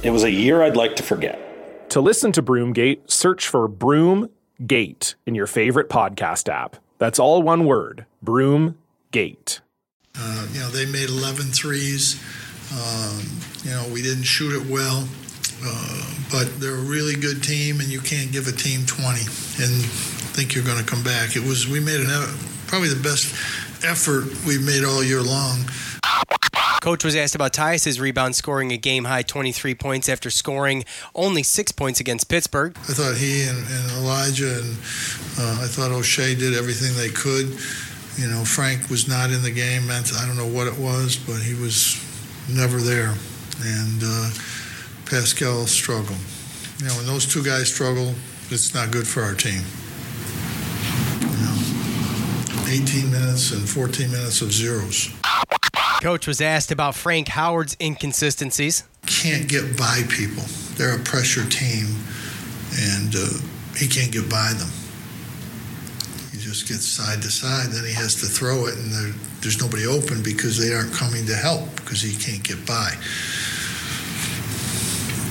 [0.00, 1.90] It was a year I'd like to forget.
[1.90, 6.76] To listen to Broomgate, search for Broomgate in your favorite podcast app.
[6.98, 9.60] That's all one word Broomgate.
[10.16, 12.22] Uh, you know, they made 11 threes.
[12.72, 13.22] Um,
[13.64, 15.08] you know, we didn't shoot it well.
[15.64, 19.82] Uh, but they're a really good team, and you can't give a team 20 and
[20.30, 21.34] think you're going to come back.
[21.34, 22.06] It was, we made an
[22.68, 23.34] probably the best
[23.84, 25.64] effort we've made all year long.
[26.80, 30.84] Coach was asked about Tyus's rebound scoring a game high 23 points after scoring
[31.14, 32.76] only six points against Pittsburgh.
[32.78, 34.76] I thought he and, and Elijah and
[35.38, 37.58] uh, I thought Oshae did everything they could.
[38.16, 39.90] You know, Frank was not in the game.
[39.90, 42.02] I don't know what it was, but he was
[42.48, 43.14] never there.
[43.64, 44.30] And uh,
[45.06, 46.18] Paschal struggled.
[46.78, 48.14] You know, when those two guys struggle,
[48.50, 49.62] it's not good for our team.
[52.68, 55.10] 18 minutes and 14 minutes of zeros.
[56.02, 58.84] Coach was asked about Frank Howard's inconsistencies.
[59.06, 60.44] Can't get by people.
[60.76, 61.86] They're a pressure team,
[62.78, 63.26] and uh,
[63.76, 64.68] he can't get by them.
[66.30, 69.60] He just gets side to side, then he has to throw it, and there, there's
[69.60, 72.92] nobody open because they aren't coming to help because he can't get by.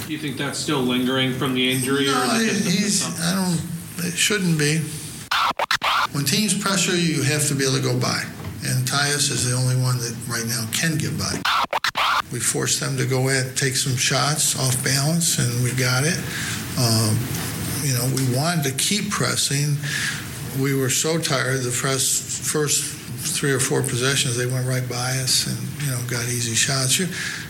[0.07, 2.07] Do you think that's still lingering from the injury?
[2.07, 4.07] No, or he's, I don't.
[4.07, 4.81] It shouldn't be.
[6.17, 8.23] When teams pressure you, have to be able to go by.
[8.65, 11.29] And Tyus is the only one that right now can get by.
[12.31, 16.17] We forced them to go at, take some shots off balance, and we got it.
[16.79, 17.13] Um,
[17.85, 19.77] you know, we wanted to keep pressing.
[20.59, 21.61] We were so tired.
[21.61, 25.99] The first, first three or four possessions, they went right by us and you know
[26.07, 26.99] got easy shots.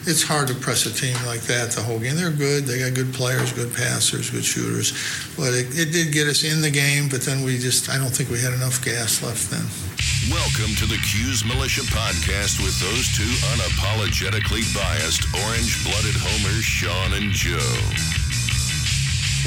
[0.07, 2.16] It's hard to press a team like that the whole game.
[2.16, 2.63] They're good.
[2.63, 4.95] They got good players, good passers, good shooters.
[5.35, 7.09] But it, it did get us in the game.
[7.09, 9.67] But then we just, I don't think we had enough gas left then.
[10.31, 17.31] Welcome to the Cuse Militia podcast with those two unapologetically biased, orange-blooded homers, Sean and
[17.31, 18.26] Joe.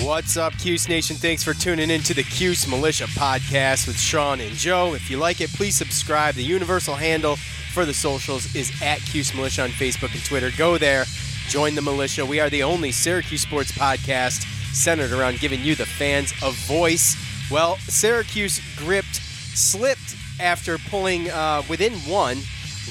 [0.03, 1.17] What's up, Cuse Nation?
[1.17, 4.95] Thanks for tuning in to the Cuse Militia podcast with Sean and Joe.
[4.95, 6.37] If you like it, please subscribe.
[6.37, 7.37] The universal handle
[7.75, 10.51] for the socials is at Cuse Militia on Facebook and Twitter.
[10.57, 11.05] Go there,
[11.49, 12.25] join the militia.
[12.25, 14.43] We are the only Syracuse sports podcast
[14.75, 17.15] centered around giving you, the fans, a voice.
[17.51, 22.39] Well, Syracuse gripped, slipped after pulling uh, within one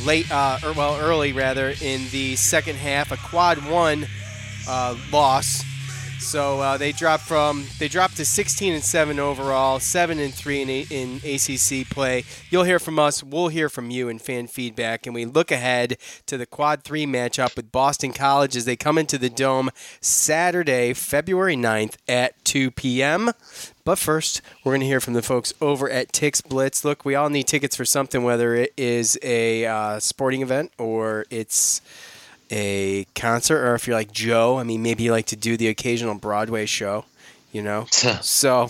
[0.05, 4.05] late, uh, or well, early rather, in the second half, a quad one
[4.67, 5.63] uh, loss
[6.19, 10.61] so uh, they dropped from they dropped to 16 and seven overall, seven and three
[10.61, 12.23] in, in ACC play.
[12.49, 13.23] You'll hear from us.
[13.23, 17.05] We'll hear from you in fan feedback, and we look ahead to the Quad Three
[17.05, 19.69] matchup with Boston College as they come into the Dome
[20.01, 23.31] Saturday, February 9th at 2 p.m.
[23.85, 26.85] But first, we're going to hear from the folks over at Tix Blitz.
[26.85, 31.25] Look, we all need tickets for something, whether it is a uh, sporting event or
[31.29, 31.81] it's
[32.51, 35.67] a concert, or if you're like Joe, I mean, maybe you like to do the
[35.67, 37.05] occasional Broadway show,
[37.51, 37.85] you know?
[38.21, 38.69] so.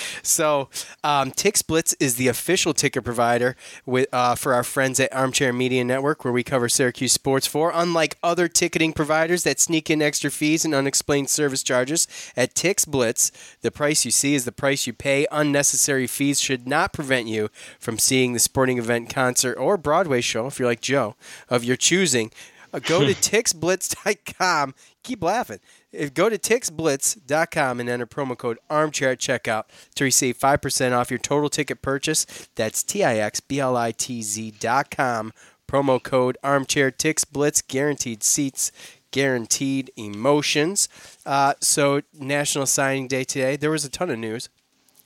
[0.22, 0.68] So,
[1.02, 3.56] um, Tix Blitz is the official ticket provider
[3.86, 7.70] with, uh, for our friends at Armchair Media Network, where we cover Syracuse sports for.
[7.74, 12.06] Unlike other ticketing providers that sneak in extra fees and unexplained service charges,
[12.36, 13.30] at Tix Blitz,
[13.62, 15.26] the price you see is the price you pay.
[15.30, 20.46] Unnecessary fees should not prevent you from seeing the sporting event, concert, or Broadway show,
[20.46, 21.16] if you're like Joe,
[21.48, 22.30] of your choosing.
[22.72, 24.74] Uh, go to tixblitz.com.
[25.02, 25.60] Keep laughing.
[25.92, 29.64] If, go to tixblitz.com and enter promo code armchair at checkout
[29.96, 32.26] to receive 5% off your total ticket purchase.
[32.54, 35.32] That's T-I-X-B-L-I-T-Z.com.
[35.68, 37.66] Promo code armchair tixblitz.
[37.66, 38.72] Guaranteed seats,
[39.10, 40.88] guaranteed emotions.
[41.24, 43.56] Uh, so National Signing Day today.
[43.56, 44.48] There was a ton of news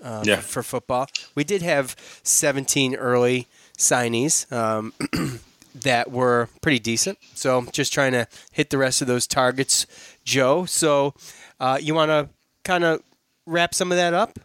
[0.03, 0.37] uh, yeah.
[0.37, 1.07] for, for football.
[1.35, 4.51] We did have 17 early signees.
[4.53, 4.95] Um,
[5.75, 7.19] that were pretty decent.
[7.35, 9.87] So just trying to hit the rest of those targets,
[10.25, 10.65] Joe.
[10.67, 11.15] So
[11.61, 12.29] uh, you want to
[12.63, 13.03] kind of
[13.47, 14.39] wrap some of that up?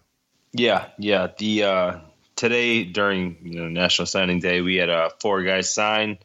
[0.52, 1.28] Yeah, yeah.
[1.38, 1.98] The uh,
[2.36, 6.18] today during you know National Signing Day, we had uh, four guys sign.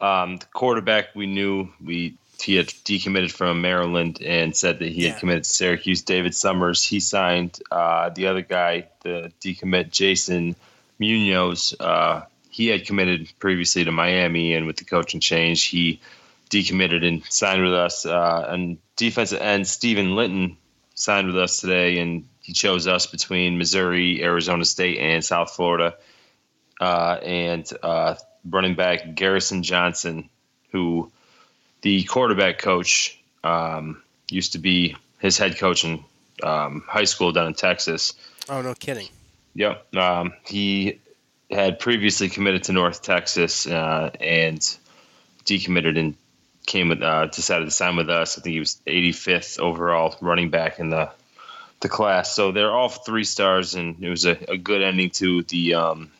[0.00, 5.04] Um, the quarterback we knew we he had decommitted from Maryland and said that he
[5.04, 5.10] Yeah.
[5.12, 6.02] had committed to Syracuse.
[6.02, 7.58] David Summers he signed.
[7.70, 10.56] Uh, the other guy, the decommit Jason
[10.98, 12.22] Munoz, uh,
[12.60, 15.98] he had committed previously to Miami, and with the coaching change, he
[16.50, 18.04] decommitted and signed with us.
[18.04, 20.58] Uh, and defensive end Stephen Linton
[20.94, 25.96] signed with us today, and he chose us between Missouri, Arizona State, and South Florida.
[26.78, 30.28] Uh, and uh, running back Garrison Johnson,
[30.70, 31.10] who
[31.80, 36.04] the quarterback coach um, used to be his head coach in
[36.42, 38.12] um, high school down in Texas.
[38.50, 39.08] Oh, no kidding.
[39.54, 39.96] Yep.
[39.96, 41.00] Um, he
[41.50, 44.58] had previously committed to North Texas uh, and
[45.44, 46.14] decommitted and
[46.66, 48.38] came with uh, decided to sign with us.
[48.38, 51.10] I think he was 85th overall running back in the
[51.80, 52.34] the class.
[52.34, 56.10] So they're all three stars, and it was a, a good ending to the um,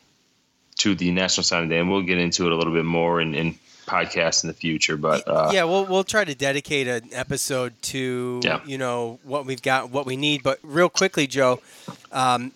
[0.79, 1.79] to the National Signing Day.
[1.79, 3.55] And we'll get into it a little bit more in, in
[3.85, 4.97] podcasts in the future.
[4.97, 8.61] But uh, yeah, we'll we'll try to dedicate an episode to Yeah.
[8.65, 10.43] you know what we've got, what we need.
[10.43, 11.61] But real quickly, Joe,
[12.11, 12.51] um,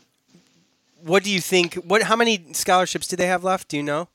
[1.05, 1.75] what do you think?
[1.75, 3.67] What how many scholarships do they have left?
[3.69, 4.07] Do you know?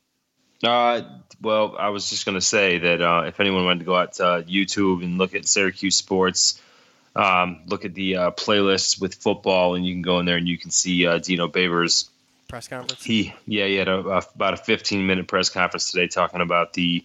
[0.62, 1.02] Uh,
[1.40, 4.14] well, I was just going to say that uh, if anyone wanted to go out
[4.14, 6.60] to uh, YouTube and look at Syracuse sports,
[7.16, 10.48] um, look at the uh, playlists with football, and you can go in there and
[10.48, 12.08] you can see uh, Dino Babers.
[12.48, 13.02] Press conference.
[13.04, 16.72] He, yeah, he had a, a, about a 15 minute press conference today talking about
[16.74, 17.04] the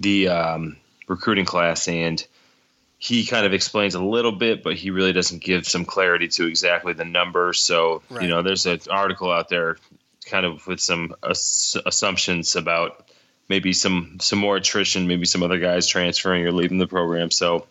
[0.00, 0.76] the um,
[1.06, 2.26] recruiting class, and
[3.04, 6.46] he kind of explains a little bit, but he really doesn't give some clarity to
[6.46, 7.60] exactly the numbers.
[7.60, 8.22] So, Right.
[8.22, 9.76] you know, there's an article out there
[10.24, 13.06] kind of with some ass- assumptions about
[13.50, 17.30] maybe some some more attrition, maybe some other guys transferring or leaving the program.
[17.30, 17.66] So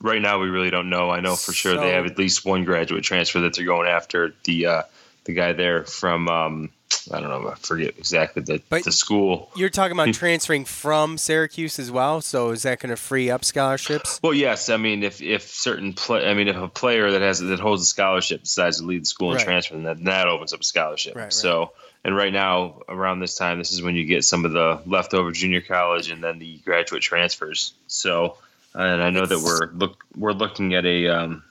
[0.00, 1.10] right now we really don't know.
[1.10, 3.86] I know for sure So- they have at least one graduate transfer that they're going
[3.88, 4.34] after.
[4.42, 4.82] The uh,
[5.26, 6.70] the guy there from um,
[7.12, 9.50] I don't know, I forget exactly the But- the school.
[9.56, 12.20] You're talking about transferring from Syracuse as well.
[12.20, 14.20] So is that going to free up scholarships?
[14.22, 14.68] Well, yes.
[14.68, 17.82] I mean, if if certain play, I mean, if a player that has that holds
[17.82, 19.44] a scholarship decides to leave the school and Right.
[19.44, 21.14] transfer, then that, that opens up a scholarship.
[21.16, 21.32] Right, right.
[21.32, 21.72] So,
[22.04, 25.32] and right now, around this time, this is when you get some of the leftover
[25.32, 27.74] junior college and then the graduate transfers.
[27.88, 28.36] So,
[28.74, 31.42] and I know that we're look we're looking at a, um,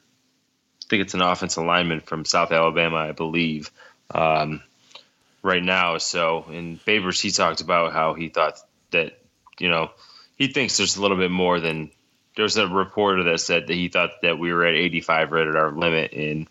[0.81, 3.69] I think it's an offensive lineman from South Alabama, I believe,
[4.11, 4.61] um,
[5.41, 5.97] right now.
[5.97, 8.59] So, in Babers, he talked about how he thought
[8.91, 9.19] that
[9.59, 9.91] you know
[10.37, 11.91] he thinks there's a little bit more than
[12.35, 15.55] there's a reporter that said that he thought that we were at 85 right at
[15.55, 16.47] our limit and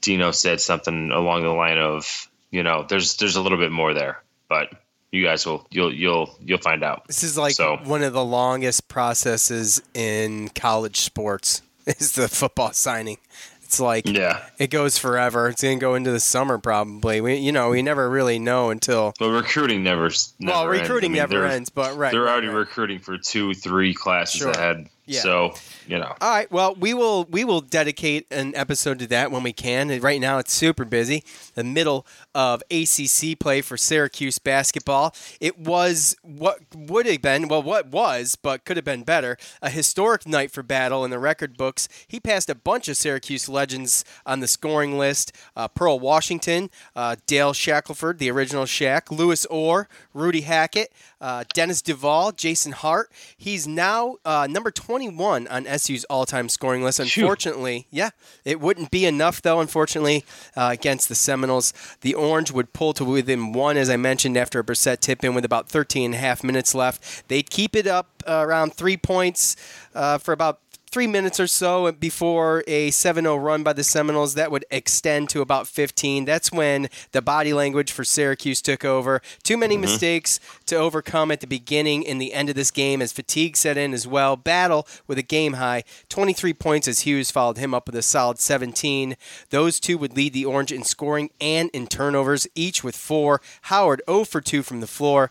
[0.00, 3.92] Dino said something along the line of you know there's there's a little bit more
[3.92, 4.70] there but
[5.12, 8.24] you guys will you'll you'll you'll find out This is like So- one of the
[8.24, 11.62] longest processes in college sports.
[11.86, 13.18] Is the football signing?
[13.66, 15.48] It's like yeah it goes forever.
[15.48, 17.20] It's gonna go into the summer probably.
[17.20, 19.12] We, you know, we never really know until.
[19.18, 20.08] but recruiting never,
[20.38, 20.80] never well, ends.
[20.82, 22.12] recruiting I mean, never ends, but right.
[22.12, 22.54] they're right, already right.
[22.56, 24.50] recruiting for two three classes Sure.
[24.52, 25.20] ahead Yeah.
[25.20, 25.54] so
[25.86, 26.50] you know All right.
[26.50, 29.90] Well, we will we will dedicate an episode to that when we can.
[29.90, 31.24] And Right now, it's super busy.
[31.54, 35.14] The middle of ACC play for Syracuse basketball.
[35.40, 39.36] It was what would have been well, what was, but could have been better.
[39.62, 41.88] A historic night for Battle in the record books.
[42.06, 47.16] He passed a bunch of Syracuse legends on the scoring list: uh, Pearl Washington, uh,
[47.26, 53.10] Dale Shackleford, the original Shack, Louis Orr, Rudy Hackett, uh, Dennis Duvall, Jason Hart.
[53.36, 57.00] He's now uh, number 21 on SU's all-time scoring list.
[57.00, 58.10] Unfortunately, yeah,
[58.44, 59.60] it wouldn't be enough though.
[59.60, 60.24] Unfortunately,
[60.56, 64.58] uh, against the Seminoles, the Orange would pull to within one, as I mentioned, after
[64.58, 67.28] a Brissett tip-in with about 13 and a half minutes left.
[67.28, 69.56] They'd keep it up uh, around three points
[69.94, 74.50] uh, for about three minutes or so before a 7-0 run by the Seminoles that
[74.50, 76.24] would extend to about 15.
[76.24, 79.20] That's when the body language for Syracuse took over.
[79.42, 79.82] Too many mm-hmm.
[79.82, 83.76] mistakes to overcome at the beginning and the end of this game as fatigue set
[83.76, 84.36] in as well.
[84.36, 88.38] Battle with a game high 23 points as Hughes followed him up with a solid
[88.38, 89.16] 17.
[89.50, 93.40] Those two would lead the Orange in scoring and in turnovers, each with four.
[93.62, 95.30] Howard 0 for 2 from the floor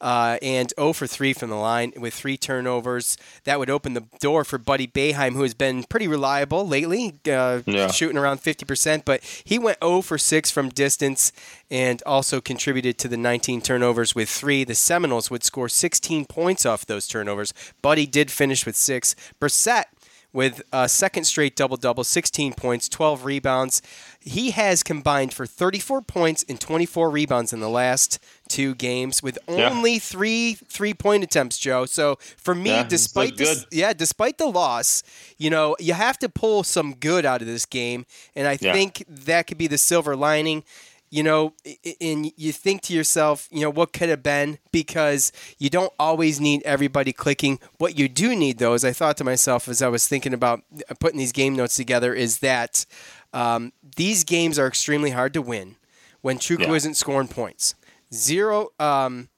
[0.00, 3.16] uh, and 0 for 3 from the line with three turnovers.
[3.44, 7.60] That would open the door for Buddy Boeheim, who has been pretty reliable lately, uh,
[7.66, 7.90] Yeah.
[7.90, 11.32] shooting around 50%, but he went 0 for 6 from distance
[11.70, 14.64] and also contributed to the 19 turnovers with three.
[14.64, 17.54] The Seminoles would score 16 points off those turnovers.
[17.82, 19.14] Buddy did finish with six.
[19.40, 19.84] Brissett
[20.32, 23.80] with a second straight double double, 16 points, 12 rebounds.
[24.20, 28.18] He has combined for 34 points and 24 rebounds in the last
[28.54, 29.70] two games with Yeah.
[29.70, 31.86] only three three point attempts, Joe.
[31.86, 35.02] So for me, Yeah, despite this, yeah, despite the loss,
[35.38, 38.06] you know, you have to pull some good out of this game,
[38.36, 38.72] and I Yeah.
[38.72, 40.62] think that could be the silver lining.
[41.10, 41.52] you know,
[42.00, 45.30] and you think to yourself, you know, what could have been because
[45.60, 47.60] you don't always need everybody clicking.
[47.78, 50.62] What you do need, though, as I thought to myself as I was thinking about
[50.98, 52.84] putting these game notes together, is that
[53.32, 55.76] um, these games are extremely hard to win
[56.22, 56.72] when Chukwu yeah.
[56.80, 57.76] isn't scoring points.
[58.14, 59.28] Zero, um,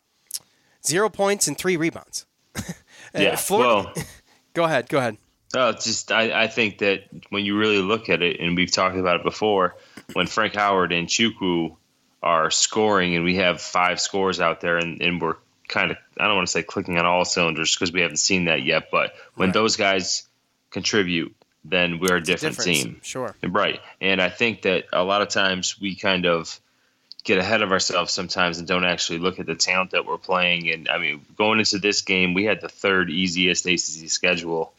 [0.85, 2.27] zero points and three rebounds.
[3.15, 3.37] yeah.
[3.37, 4.05] Florida, well,
[4.55, 4.89] go ahead.
[4.89, 5.17] Go ahead.
[5.55, 8.97] Oh, just I, I think that when you really look at it, and we've talked
[8.97, 9.77] about it before,
[10.13, 11.77] when Frank Howard and Chukwu
[12.23, 15.37] are scoring, and we have five scores out there, and, and we're
[15.69, 18.47] kind of I don't want to say clicking on all cylinders because we haven't seen
[18.47, 19.55] that yet, but when right.
[19.55, 20.29] those guys
[20.71, 23.01] contribute, then we're a different team.
[23.03, 23.35] Sure.
[23.43, 23.81] Right.
[24.01, 26.61] And I think that a lot of times we kind of
[27.27, 30.71] get ahead of ourselves sometimes and don't actually look at the talent that we're playing.
[30.71, 34.73] And I mean, going into this game, we had the third easiest ACC schedule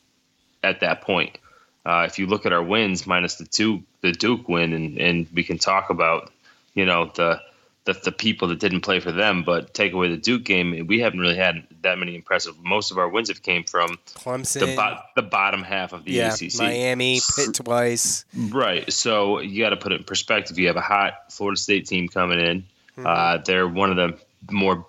[0.64, 1.38] at that point.
[1.86, 5.28] Uh, if you look at our wins minus the two, the Duke win, and, and
[5.34, 6.32] we can talk about,
[6.74, 7.42] you know, the,
[7.88, 11.00] the the people that didn't play for them, but take away the Duke game, we
[11.00, 12.54] haven't really had that many impressive.
[12.62, 16.12] Most of our wins have came from Clemson, the, bo- the bottom half of the
[16.12, 18.26] yeah, ACC, Miami, Pitt twice.
[18.36, 18.92] Right.
[18.92, 20.60] So you got to put it in perspective.
[20.60, 22.62] You have a hot Florida State team coming in.
[22.98, 23.08] Mm-hmm.
[23.08, 24.20] Uh, they're one of the
[24.52, 24.86] more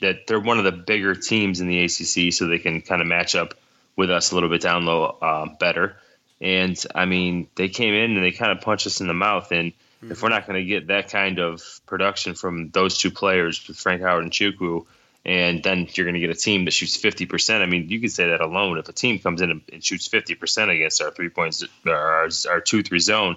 [0.00, 3.06] that they're one of the bigger teams in the ACC, so they can kind of
[3.06, 3.54] match up
[3.94, 5.96] with us a little bit down low uh, better.
[6.40, 9.52] And I mean, they came in and they kind of punched us in the mouth.
[9.52, 9.72] And
[10.04, 10.12] mm-hmm.
[10.12, 13.76] if we're not going to get that kind of production from those two players, with
[13.76, 14.86] Frank Howard and Chukwu,
[15.24, 17.62] and then you're going to get a team that shoots 50%.
[17.62, 18.78] I mean, you could say that alone.
[18.78, 22.82] If a team comes in and, shoots 50% against our three points, our, our 2
[22.82, 23.36] 3 zone,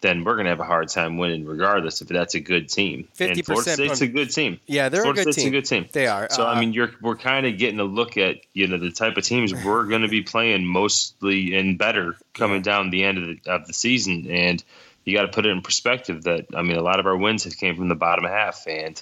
[0.00, 3.08] then we're going to have a hard time winning, regardless if that's a good team.
[3.14, 3.76] Fifty percent.
[3.76, 4.60] State's a good team.
[4.66, 5.54] Yeah, they're Florida a good State's team.
[5.54, 5.88] a good team.
[5.92, 6.28] They are.
[6.30, 8.90] So uh, I mean, you're we're kind of getting a look at you know the
[8.90, 13.18] type of teams we're going to be playing mostly and better coming down the end
[13.18, 14.62] of the, of the season, and
[15.06, 17.44] you got to put it in perspective that I mean a lot of our wins
[17.44, 19.00] have came from the bottom half, and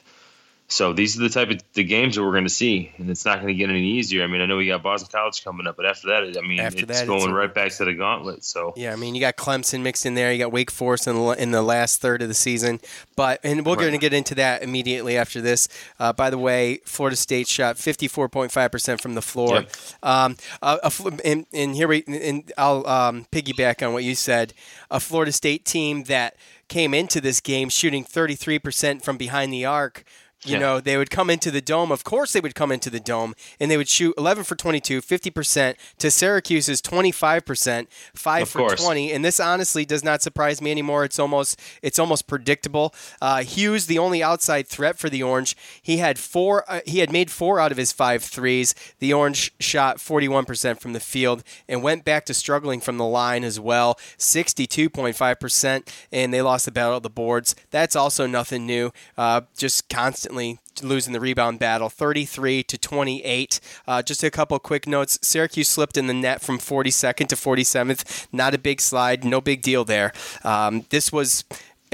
[0.68, 3.24] so these are the type of the games that we're going to see, and it's
[3.24, 4.24] not going to get any easier.
[4.24, 6.58] I mean, I know we got Boston College coming up, but after that, I mean,
[6.58, 8.44] after it's that, going it's right back to the gauntlet.
[8.44, 11.16] So yeah, I mean, you got Clemson mixed in there, you got Wake Forest in
[11.16, 12.80] the, in the last third of the season,
[13.14, 13.80] but and we're right.
[13.80, 15.68] going to get into that immediately after this.
[16.00, 19.56] Uh, by the way, Florida State shot fifty four point five percent from the floor.
[19.56, 19.76] Yep.
[20.02, 20.90] Um, uh,
[21.24, 24.54] and, and, here we and I'll um, piggyback on what you said.
[24.90, 26.36] A Florida State team that
[26.68, 30.04] came into this game shooting thirty three percent from behind the arc
[30.44, 30.58] you yeah.
[30.58, 31.90] know, they would come into the dome.
[31.90, 35.00] Of course, they would come into the dome and they would shoot 11 for 22,
[35.00, 38.82] 50% to Syracuse's 25%, 5 of for course.
[38.82, 39.12] 20.
[39.12, 41.04] And this honestly does not surprise me anymore.
[41.04, 42.94] It's almost it's almost predictable.
[43.20, 46.64] Uh, Hughes, the only outside threat for the Orange, he had four.
[46.68, 48.74] Uh, he had made four out of his five threes.
[48.98, 53.44] The Orange shot 41% from the field and went back to struggling from the line
[53.44, 55.88] as well, 62.5%.
[56.12, 57.54] And they lost the battle of the boards.
[57.70, 58.92] That's also nothing new.
[59.16, 64.58] Uh, just constantly constantly losing the rebound battle 33 to 28 uh, just a couple
[64.58, 65.18] quick notes.
[65.22, 69.62] Syracuse slipped in the net from 42nd to 47th not a big slide no big
[69.62, 70.12] deal there.
[70.42, 71.44] Um, this was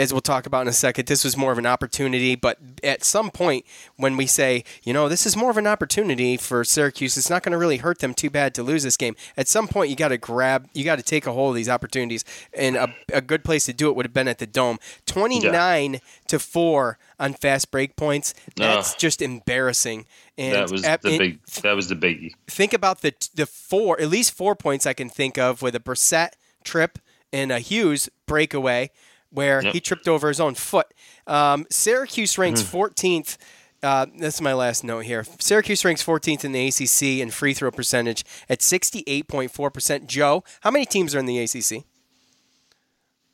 [0.00, 2.34] as we'll talk about in a second, this was more of an opportunity.
[2.34, 3.66] But at some point,
[3.96, 7.42] when we say, you know, this is more of an opportunity for Syracuse, it's not
[7.42, 9.14] going to really hurt them too bad to lose this game.
[9.36, 11.68] At some point, you got to grab, you got to take a hold of these
[11.68, 12.24] opportunities.
[12.54, 14.78] And a, a, good place to do it would have been at the Dome.
[15.04, 15.98] 29 yeah.
[16.28, 18.32] to 4 on fast break points.
[18.56, 20.06] That's just embarrassing.
[20.38, 21.44] And that was at, the big.
[21.62, 22.32] That was the biggie.
[22.46, 25.80] Think about the the four, at least four points I can think of with a
[25.80, 26.30] Brissett
[26.64, 26.98] trip
[27.30, 28.90] and a Hughes breakaway
[29.30, 29.72] where yep.
[29.72, 30.92] he tripped over his own foot.
[31.26, 32.90] Um, Syracuse ranks mm.
[32.90, 33.36] 14th.
[33.82, 35.24] Uh, that's my last note here.
[35.38, 40.06] Syracuse ranks 14th in the ACC in free throw percentage at 68.4%.
[40.06, 41.84] Joe, how many teams are in the ACC?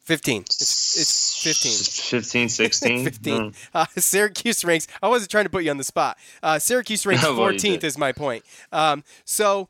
[0.06, 0.42] 15.
[0.42, 2.20] It's, it's 15.
[2.20, 3.04] 15, 16.
[3.10, 3.34] 15.
[3.34, 3.54] Mm.
[3.74, 6.16] Uh, Syracuse ranks, I wasn't trying to put you on the spot.
[6.42, 8.44] Uh, Syracuse ranks 14th, is my point.
[8.70, 9.68] Um, so,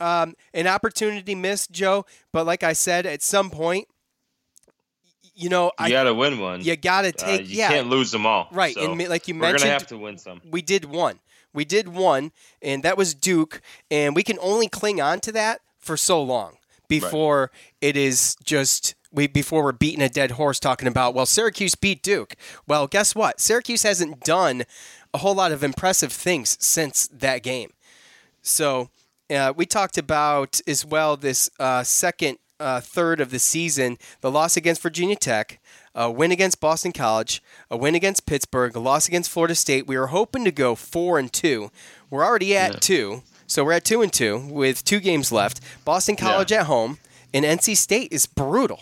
[0.00, 3.86] um, an opportunity missed, Joe, but like I said, at some point,
[5.36, 6.62] you know, you got to win one.
[6.62, 7.40] You got to uh, take.
[7.40, 8.48] Uh, you yeah, can't lose them all.
[8.50, 10.40] Right, so and like you mentioned, we're gonna have to win some.
[10.50, 11.20] We did one.
[11.52, 15.60] We did one, and that was Duke, and we can only cling on to that
[15.78, 16.56] for so long
[16.88, 17.50] before right.
[17.80, 22.02] it is just we before we're beating a dead horse talking about well Syracuse beat
[22.02, 22.34] Duke.
[22.66, 23.40] Well, guess what?
[23.40, 24.64] Syracuse hasn't done
[25.14, 27.72] a whole lot of impressive things since that game.
[28.42, 28.90] So
[29.30, 34.30] uh, we talked about as well this uh, second uh, third of the season, the
[34.30, 35.60] loss against Virginia Tech,
[35.94, 39.86] a win against Boston College, a win against Pittsburgh, a loss against Florida State.
[39.86, 41.70] We were hoping to go four and two.
[42.10, 42.78] We're already at yeah.
[42.80, 45.60] two, so we're at two and two with two games left.
[45.84, 46.60] Boston College yeah.
[46.60, 46.98] at home,
[47.32, 48.80] and NC State is brutal.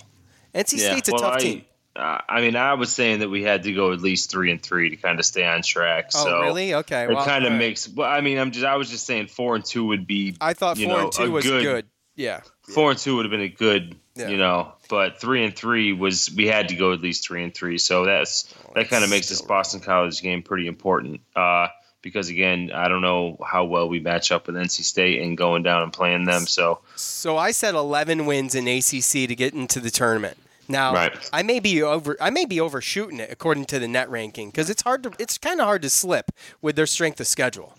[0.54, 0.90] NC yeah.
[0.90, 1.64] State's a well, tough I, team.
[1.96, 4.62] uh, I mean, I was saying that we had to go at least three and
[4.62, 6.10] three to kind of stay on track.
[6.14, 6.74] Oh, so really?
[6.74, 7.04] Okay.
[7.04, 7.58] It well, kind of right.
[7.58, 7.88] makes.
[7.88, 8.64] Well, I mean, I'm just.
[8.64, 10.36] I was just saying four and two would be.
[10.40, 11.86] I thought four know, and two was good.
[12.16, 12.40] Yeah.
[12.62, 14.28] Four and two would have been a good, Yeah.
[14.28, 17.52] you know, but three and three was we had to go at least three and
[17.54, 17.78] three.
[17.78, 18.44] So that's
[18.74, 21.20] that kind of makes this Boston College game pretty important.
[21.34, 21.68] Uh,
[22.02, 25.62] because again, I don't know how well we match up with NC State and going
[25.62, 26.46] down and playing them.
[26.46, 30.36] So So I said 11 wins in ACC to get into the tournament.
[30.68, 31.12] Now Right.
[31.32, 34.70] I may be over I may be overshooting it according to the net ranking because
[34.70, 36.30] it's hard to it's kind of hard to slip
[36.62, 37.74] with their strength of schedule.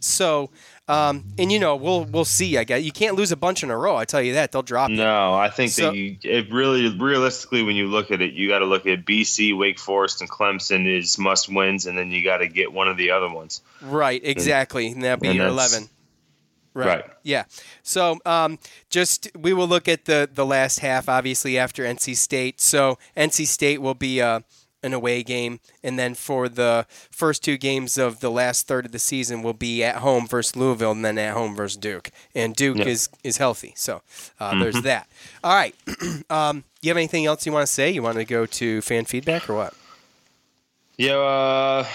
[0.00, 0.50] So
[0.88, 2.58] um, and you know we'll we'll see.
[2.58, 3.96] I guess you can't lose a bunch in a row.
[3.96, 4.90] I tell you that they'll drop.
[4.90, 4.96] you.
[4.96, 8.48] No, I think So- that you it really realistically when you look at it, you
[8.48, 12.24] got to look at BC, Wake Forest, and Clemson is must wins, and then you
[12.24, 13.62] got to get one of the other ones.
[13.80, 14.88] Right, exactly.
[14.88, 15.88] And that'll be and your that's- 11.
[16.74, 17.04] Right.
[17.22, 17.44] Yeah.
[17.82, 18.58] So um,
[18.88, 22.62] just we will look at the the last half, obviously after NC State.
[22.62, 24.40] So NC State will be uh,
[24.82, 28.92] an away game, and then for the first two games of the last third of
[28.92, 32.10] the season, will be at home versus Louisville, and then at home versus Duke.
[32.34, 32.86] And Duke Yeah.
[32.88, 34.02] is is healthy, so
[34.40, 34.82] uh, there's Mhm.
[34.82, 35.08] that.
[35.44, 35.74] All right.
[36.30, 37.90] um, you have anything else you want to say?
[37.90, 39.74] You want to go to fan feedback or what?
[40.96, 41.86] Yeah, uh,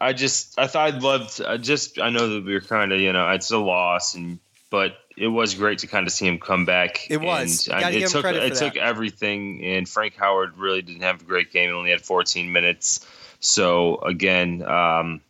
[0.00, 1.40] I just I thought I'd loved.
[1.42, 4.38] I just I know that we were kind of you know it's a loss, and
[4.70, 7.06] but it was great to kind of see him come back.
[7.10, 7.68] It was.
[7.68, 11.52] And I- it took it took everything, and Frank Howard really didn't have a great
[11.52, 11.68] game.
[11.68, 13.06] He only had 14 minutes.
[13.40, 15.20] So again, um,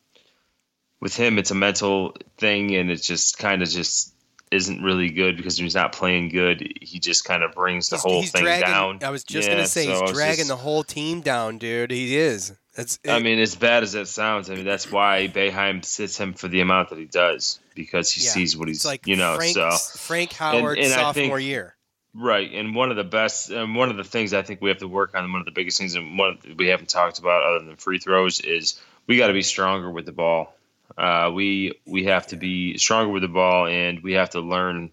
[1.00, 4.12] with him, it's a mental thing, and it's just kind of just
[4.50, 7.96] isn't really good because when he's not playing good, he just kind of brings the
[7.98, 8.98] whole he's thing dragging, down.
[9.02, 11.90] I was just Yeah, gonna say so he's dragging just- the whole team down, dude.
[11.90, 12.52] He is.
[12.74, 12.98] That's.
[13.08, 16.48] I mean, as bad as that sounds, I mean that's why Boeheim sits him for
[16.48, 18.30] the amount that he does because he Yeah.
[18.30, 19.36] sees what he's, It's like you know.
[19.36, 21.76] Frank, so Frank Howard and I sophomore think- year.
[22.14, 24.78] right, and one of the best, and one of the things I think we have
[24.78, 27.42] to work on, one of the biggest things, and one that we haven't talked about
[27.44, 30.54] other than free throws, is we got to be stronger with the ball.
[30.98, 34.90] Uh, we we have to be stronger with the ball, and we have to learn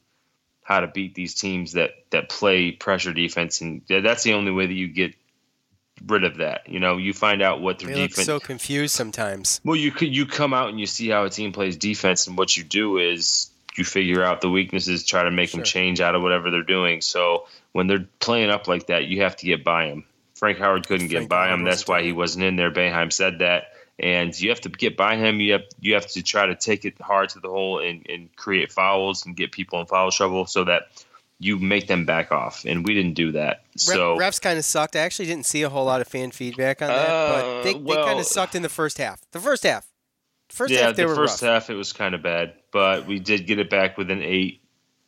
[0.64, 4.66] how to beat these teams that that play pressure defense, and that's the only way
[4.68, 5.14] that you get
[6.08, 6.68] rid of that.
[6.68, 8.26] You know, you find out what their They defense.
[8.26, 9.62] so confused sometimes.
[9.64, 12.38] Well, you could you come out and you see how a team plays defense, and
[12.38, 16.16] what you do is you figure out the weaknesses, try to make them change out
[16.16, 17.02] of whatever they're doing.
[17.02, 20.04] So when they're playing up like that, you have to get by them.
[20.36, 21.66] Frank Howard couldn't get by Howard him.
[21.66, 22.72] That's why he wasn't in there.
[22.72, 25.40] Boeheim said that, and you have to get by him.
[25.40, 28.36] You have you have to try to take it hard to the hole and, and
[28.36, 30.88] create fouls and get people in foul trouble so that
[31.44, 32.66] you make them back off.
[32.66, 33.64] And we didn't do that.
[33.76, 34.96] So refs kind of sucked.
[34.96, 37.74] I actually didn't see a whole lot of fan feedback on that, but Uh, they,
[37.74, 39.20] they well- kind of sucked in the first half.
[39.32, 39.88] The first half.
[40.50, 41.50] First yeah, half they the first rough.
[41.64, 44.62] half it was kind of bad, but we did get it back with an eight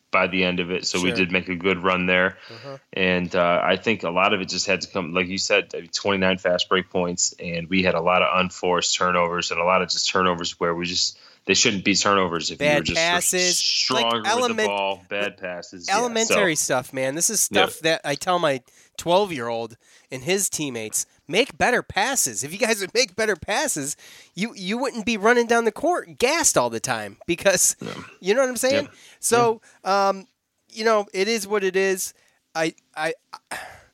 [0.10, 2.38] by the end of it, so we did make a good run there.
[2.50, 2.78] Uh-huh.
[2.94, 5.74] And uh, I think a lot of it just had to come, like you said,
[5.92, 9.82] 29 fast break points, and we had a lot of unforced turnovers and a lot
[9.82, 13.58] of just turnovers where we just they shouldn't be turnovers if Bad were just passes,
[13.58, 17.16] stronger like element- with the ball, bad passes, yeah, so- Elementary stuff, man.
[17.16, 18.62] This is stuff that I tell my
[18.98, 19.76] 12 year old
[20.12, 22.44] and his teammates make better passes.
[22.44, 23.98] If you guys would make better passes,
[24.36, 27.76] you you wouldn't be running down the court gassed all the time because
[28.22, 28.86] you know what I'm saying.
[28.86, 28.92] Yeah.
[29.20, 30.28] So, um,
[30.70, 32.14] you know, it is what it is.
[32.56, 33.14] I I.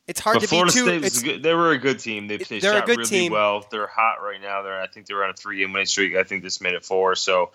[0.10, 0.86] It's hard But to Florida be too.
[0.86, 2.28] State was a good, they were a good team.
[2.28, 3.32] They, they shot good really team.
[3.32, 3.66] well.
[3.72, 4.62] They're hot right now.
[4.64, 6.16] They're I think they were on a three game winning streak.
[6.16, 7.16] I think this made it four.
[7.16, 7.52] So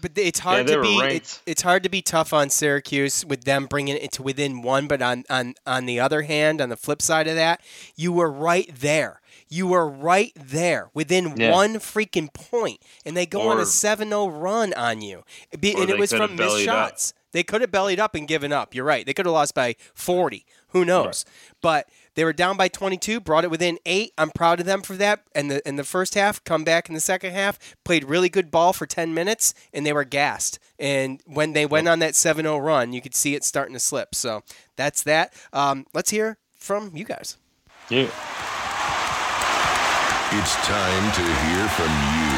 [0.00, 3.42] But it's hard they to be it's, it's hard to be tough on Syracuse with
[3.44, 4.86] them bringing it to within one.
[4.86, 7.60] But on on on the other hand, on the flip side of that,
[7.96, 9.20] you were right there.
[9.52, 11.50] You were right there within Yeah.
[11.50, 15.24] one freaking point, and they go on a 7-0 run on you.
[15.58, 16.90] Be- and it was from missed bellied up.
[16.90, 17.14] shots.
[17.32, 18.74] They could have bellied up and given up.
[18.76, 19.04] You're right.
[19.04, 20.46] They could have lost by 40.
[20.72, 21.24] Who knows?
[21.60, 24.12] But they were down by 22, brought it within eight.
[24.18, 25.22] I'm proud of them for that.
[25.34, 28.50] And the in the first half, come back in the second half, played really good
[28.50, 30.58] ball for 10 minutes, and they were gassed.
[30.78, 34.14] And when they went on that 7-0 run, you could see it starting to slip.
[34.14, 34.42] So
[34.76, 35.32] that's that.
[35.52, 37.36] Um, let's hear from you guys.
[37.88, 38.10] yeah.
[40.32, 42.30] It's time to hear from you.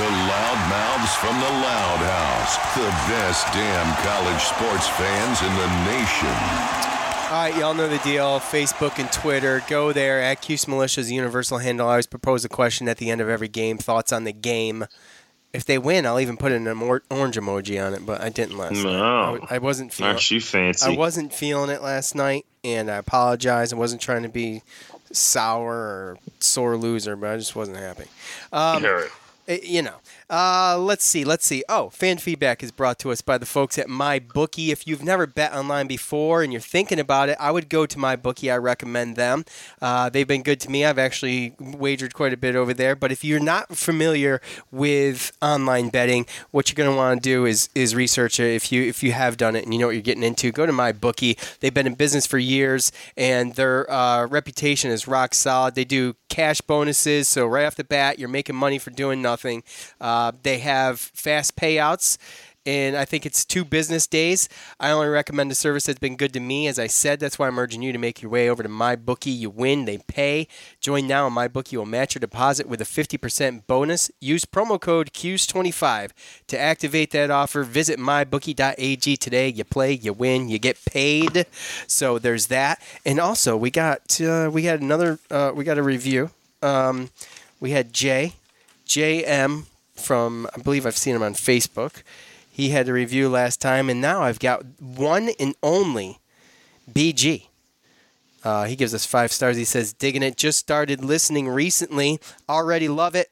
[0.00, 2.56] The loud mouths from the Loud House.
[2.72, 6.95] The best damn college sports fans in the nation.
[7.26, 8.38] All right, y'all know the deal.
[8.38, 9.60] Facebook and Twitter.
[9.68, 11.88] Go there at Cuse Militia's universal handle.
[11.88, 13.78] I always propose a question at the end of every game.
[13.78, 14.84] Thoughts on the game.
[15.52, 18.56] If they win, I'll even put an or- orange emoji on it, but I didn't
[18.56, 18.86] last night.
[18.86, 19.46] I No.
[19.50, 20.10] I wasn't feeling.
[20.12, 20.92] Aren't you fancy?
[20.92, 23.72] I wasn't feeling it last night, and I apologize.
[23.72, 24.62] I wasn't trying to be
[25.10, 28.04] sour or sore loser, but I just wasn't happy.
[28.52, 29.08] Um, Hear
[29.48, 29.96] it- you know,
[30.28, 31.24] Uh, let's see.
[31.24, 31.62] Let's see.
[31.68, 34.70] Oh, fan feedback is brought to us by the folks at MyBookie.
[34.70, 37.96] If you've never bet online before and you're thinking about it, I would go to
[37.96, 38.52] MyBookie.
[38.52, 39.44] I recommend them.
[39.80, 40.84] Uh, they've been good to me.
[40.84, 42.96] I've actually wagered quite a bit over there.
[42.96, 44.40] But if you're not familiar
[44.72, 48.52] with online betting, what you're going to want to do is is research it.
[48.52, 50.66] If you if you have done it and you know what you're getting into, go
[50.66, 51.58] to MyBookie.
[51.60, 55.76] They've been in business for years, and their uh, reputation is rock solid.
[55.76, 59.62] They do cash bonuses, so right off the bat, you're making money for doing nothing.
[60.00, 62.18] Uh, they have fast payouts
[62.66, 64.48] and I think it's two business days.
[64.80, 66.66] I only recommend a service that's been good to me.
[66.66, 69.38] As I said, that's why I'm urging you to make your way over to MyBookie.
[69.38, 70.48] You win, they pay.
[70.80, 74.10] Join now, and MyBookie will match your deposit with a 50% bonus.
[74.20, 76.10] Use promo code QS25
[76.48, 77.62] to activate that offer.
[77.62, 79.48] Visit mybookie.ag today.
[79.48, 81.46] You play, you win, you get paid.
[81.86, 82.82] So there's that.
[83.04, 86.30] And also, we got uh, we got another uh, we got a review.
[86.62, 87.10] Um,
[87.60, 88.32] we had Jay,
[88.86, 92.02] JM from I believe I've seen him on Facebook.
[92.50, 96.20] He had a review last time, and now I've got one and only
[96.90, 97.48] BG.
[98.42, 99.56] Uh, he gives us five stars.
[99.56, 100.36] He says, digging it.
[100.36, 102.20] Just started listening recently.
[102.48, 103.30] Already love it.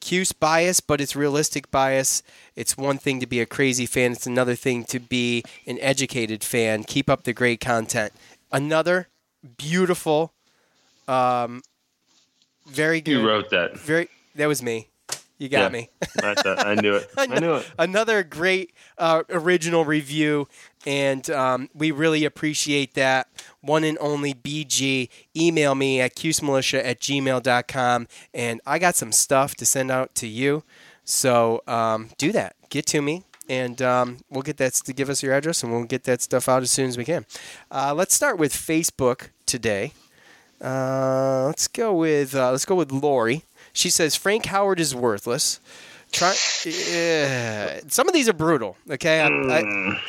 [0.00, 2.22] Cuse bias, but it's realistic bias.
[2.54, 6.44] It's one thing to be a crazy fan, it's another thing to be an educated
[6.44, 6.84] fan.
[6.84, 8.12] Keep up the great content.
[8.52, 9.08] Another
[9.56, 10.32] beautiful,
[11.08, 11.62] um,
[12.66, 13.12] very good.
[13.12, 13.78] You wrote that.
[13.78, 14.08] Very.
[14.34, 14.88] That was me.
[15.38, 15.68] You got Yeah.
[15.68, 15.90] me.
[16.22, 17.10] I, I knew it.
[17.16, 17.70] I knew it.
[17.78, 20.48] Another great uh, original review,
[20.86, 23.28] and um, we really appreciate that.
[23.60, 25.08] One and only BG.
[25.36, 30.26] Email me at qsmilitia at gmail.com, and I got some stuff to send out to
[30.26, 30.62] you.
[31.04, 32.56] So um, do that.
[32.70, 35.84] Get to me, and um, we'll get that to give us your address, and we'll
[35.84, 37.26] get that stuff out as soon as we can.
[37.70, 39.92] Uh, let's start with Facebook today.
[40.62, 43.44] Uh, let's go with uh, let's go with Lori.
[43.76, 45.60] She says Frank Howard is worthless.
[46.10, 46.34] Try,
[46.64, 47.80] yeah.
[47.88, 48.78] Some of these are brutal.
[48.90, 50.00] Okay, I, I,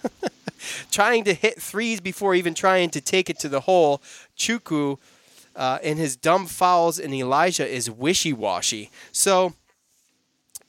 [0.90, 4.02] trying to hit threes before even trying to take it to the hole.
[4.36, 4.98] Chukwu
[5.54, 8.90] uh, and his dumb fouls and Elijah is wishy washy.
[9.12, 9.52] So,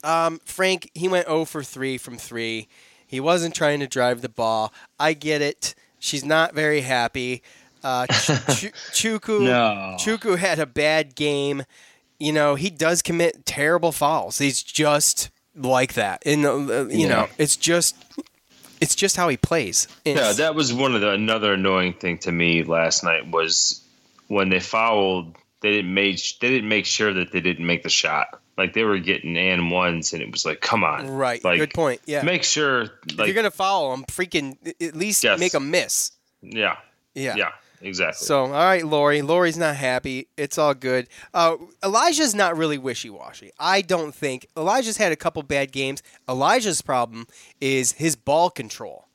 [0.04, 2.68] um, Frank, he went 0 for 3 from 3.
[3.04, 4.72] He wasn't trying to drive the ball.
[5.00, 5.74] I get it.
[5.98, 7.42] She's not very happy.
[7.82, 9.96] Uh, Ch- Ch- Chukwu, No.
[9.98, 11.64] Chukwu had a bad game.
[12.22, 14.38] You know, he does commit terrible fouls.
[14.38, 16.22] He's just like that.
[16.24, 17.96] And uh, you know, it's just
[18.80, 19.88] it's just how he plays.
[20.04, 23.82] Yeah, that was one of the another annoying thing to me last night was
[24.28, 25.36] when they fouled.
[25.62, 28.40] They didn't make they didn't make sure that they didn't make the shot.
[28.58, 31.42] Like they were getting and ones, and it was like, come on, Right.
[31.42, 32.00] Like, Good point.
[32.04, 32.22] Yeah.
[32.22, 34.04] Make sure, if you're gonna foul them.
[34.04, 35.40] freaking at least Yes.
[35.40, 36.10] make a miss.
[36.42, 36.76] yeah,
[37.14, 37.34] Yeah.
[37.36, 37.48] yeah,
[37.82, 38.26] exactly.
[38.26, 39.22] So, all right, Lori.
[39.22, 40.28] Lori's not happy.
[40.36, 41.08] It's all good.
[41.34, 43.50] Uh, Elijah's not really wishy washy.
[43.58, 44.46] I don't think.
[44.56, 46.02] Elijah's had a couple bad games.
[46.28, 47.26] Elijah's problem
[47.60, 49.06] is his ball control.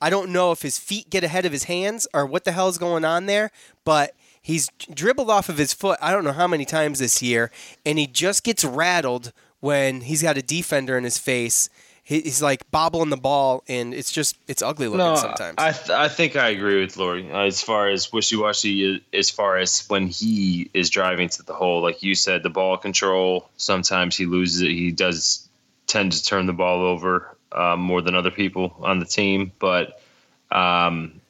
[0.00, 2.78] I don't know if his feet get ahead of his hands or what the hell's
[2.78, 3.50] going on there,
[3.84, 7.50] but he's dribbled off of his foot I don't know how many times this year,
[7.84, 11.70] and he just gets rattled when he's got a defender in his face.
[12.08, 15.56] He- He's like bobbling the ball, and it's just it's ugly looking no, sometimes.
[15.58, 19.02] I th- I think I agree with Lori uh, as far as wishy washy.
[19.12, 22.76] As far as when he is driving to the hole, like you said, the ball
[22.76, 23.50] control.
[23.56, 24.70] Sometimes he loses it.
[24.70, 25.48] He does
[25.88, 30.00] tend to turn the ball over um, more than other people on the team, but
[30.52, 31.20] um,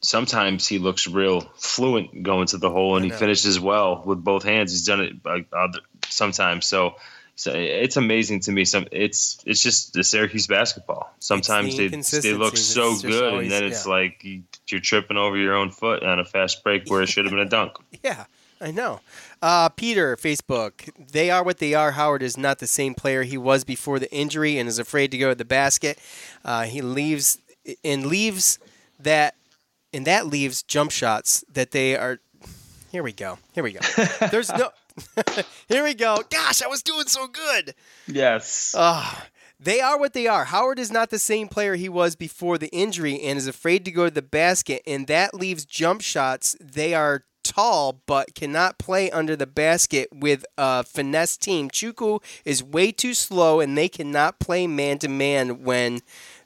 [0.00, 4.42] sometimes he looks real fluent going to the hole, and he finishes well with both
[4.42, 4.72] hands.
[4.72, 5.68] He's done it uh,
[6.08, 6.96] sometimes, so.
[7.38, 8.64] So it's amazing to me.
[8.64, 11.08] Some it's it's just the Syracuse basketball.
[11.20, 13.92] Sometimes they they look so good, always- and then it's yeah.
[13.92, 17.24] like you- you're tripping over your own foot on a fast break where it should
[17.26, 17.74] have been a dunk.
[18.02, 18.24] Yeah,
[18.60, 18.98] I know.
[19.40, 20.90] Uh, Peter, Facebook.
[21.12, 21.92] They are what they are.
[21.92, 25.16] Howard is not the same player he was before the injury and is afraid to
[25.18, 25.96] go to the basket.
[26.44, 27.38] Uh, he leaves
[27.84, 28.58] and leaves
[28.98, 29.36] that,
[29.92, 32.18] and that leaves jump shots that they are.
[32.90, 33.38] Here we go.
[33.54, 33.80] Here we go.
[34.32, 34.70] There's no.
[35.68, 36.22] Here we go.
[36.30, 37.74] Gosh, I was doing so good.
[38.06, 38.74] Yes.
[38.76, 39.26] Ah,
[39.60, 40.44] they are what they are.
[40.44, 43.90] Howard is not the same player he was before the injury and is afraid to
[43.90, 46.56] go to the basket, and that leaves jump shots.
[46.60, 51.70] They are tall but cannot play under the basket with a finesse team.
[51.70, 56.00] Chukwu is way too slow, and they cannot play man to man when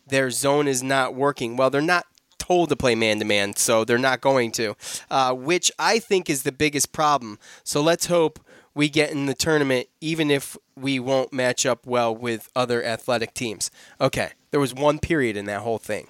[0.06, 1.56] their zone is not working.
[1.56, 2.06] Well, they're not
[2.42, 4.74] told to play man to man, so they're not going to,
[5.10, 7.38] uh, which I think is the biggest problem.
[7.62, 8.40] So let's hope
[8.74, 13.32] we get in the tournament, even if we won't match up well with other athletic
[13.32, 13.70] teams.
[14.00, 16.08] Okay, there was one period in that whole thing.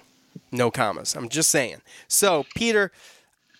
[0.51, 1.15] No commas.
[1.15, 1.81] I'm just saying.
[2.07, 2.91] So, Peter,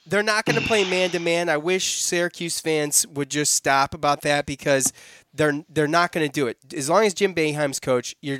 [0.08, 1.50] they're not going to play man to man.
[1.50, 4.92] I wish Syracuse fans would just stop about that because
[5.32, 6.58] they're they're not going to do it.
[6.76, 8.40] As long as Jim Boeheim's coach, you're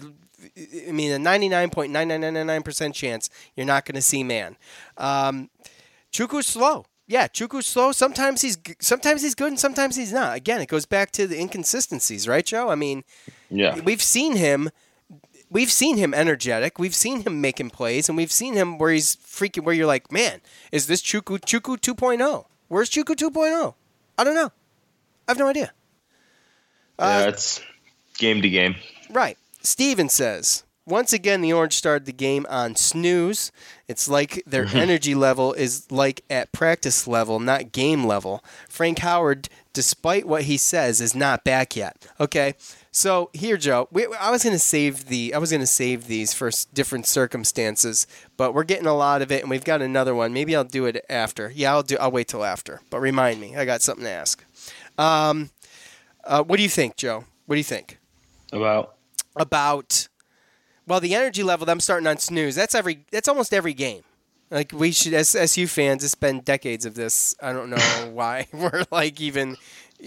[0.88, 4.58] I mean a 99.9999% chance you're not going to see man.
[4.98, 5.50] Um,
[6.12, 6.86] Chukwu's slow.
[7.08, 7.92] Yeah, Chukwu's slow.
[7.92, 10.36] Sometimes he's sometimes he's good and sometimes he's not.
[10.36, 12.70] Again, it goes back to the inconsistencies, right, Joe?
[12.70, 13.04] I mean,
[13.50, 14.70] yeah, we've seen him
[15.54, 16.80] we've seen him energetic.
[16.80, 19.64] We've seen him making plays, and we've seen him where he's freaking.
[19.64, 22.46] Where you're like, man, is this Chukwu Chukwu 2.0?
[22.68, 23.76] Where's Chukwu 2.0?
[24.18, 24.52] I don't know.
[25.28, 25.72] I have no idea.
[27.00, 27.62] Yeah, uh, it's
[28.18, 28.76] game to game.
[29.10, 29.38] Right.
[29.64, 33.54] Steven says, once again, the Orange started the game on snooze.
[33.88, 38.44] It's like their energy level is like at practice level, not game level.
[38.68, 42.06] Frank Howard, despite what he says, is not back yet.
[42.20, 42.56] Okay,
[42.92, 46.08] so here, Joe, we, I was going to save the I was going to save
[46.08, 50.14] these for different circumstances, but we're getting a lot of it, and we've got another
[50.14, 50.34] one.
[50.34, 51.50] Maybe I'll do it after.
[51.56, 51.96] Yeah, I'll do.
[51.98, 52.82] I'll wait till after.
[52.90, 54.44] But remind me, I got something to ask.
[54.98, 55.52] Um,
[56.26, 57.24] uh, what do you think, Joe?
[57.46, 58.00] What do you think
[58.52, 58.93] about
[59.36, 60.08] about?
[60.88, 61.70] Well, the energy level.
[61.70, 62.56] I'm starting on snooze.
[62.56, 63.06] That's every.
[63.12, 64.04] That's almost every game.
[64.52, 67.36] Like we should, as SU fans, it's been decades of this.
[67.42, 67.78] I don't know
[68.14, 69.58] why we're like even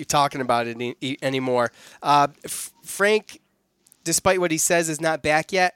[0.06, 1.72] talking about it any, anymore.
[2.02, 3.40] Uh, F- Frank,
[4.04, 5.74] despite what he says, is not back yet.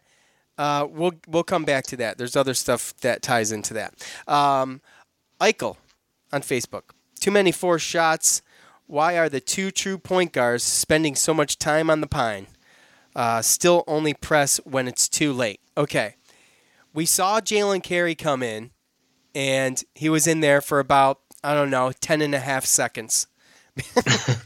[0.56, 2.18] Uh, we'll we'll come back to that.
[2.18, 3.94] There's other stuff that ties into that.
[4.28, 4.80] Um,
[5.40, 5.76] Eichel
[6.32, 6.82] on Facebook.
[7.18, 8.42] Too many forced shots.
[8.86, 12.46] Why are the two true point guards spending so much time on the pine?
[13.14, 15.60] Uh, still only press when it's too late.
[15.76, 16.16] Okay.
[16.92, 18.70] We saw Jalen Carey come in,
[19.34, 23.26] and he was in there for about, I don't know, 10 and a half seconds.
[23.76, 24.44] it's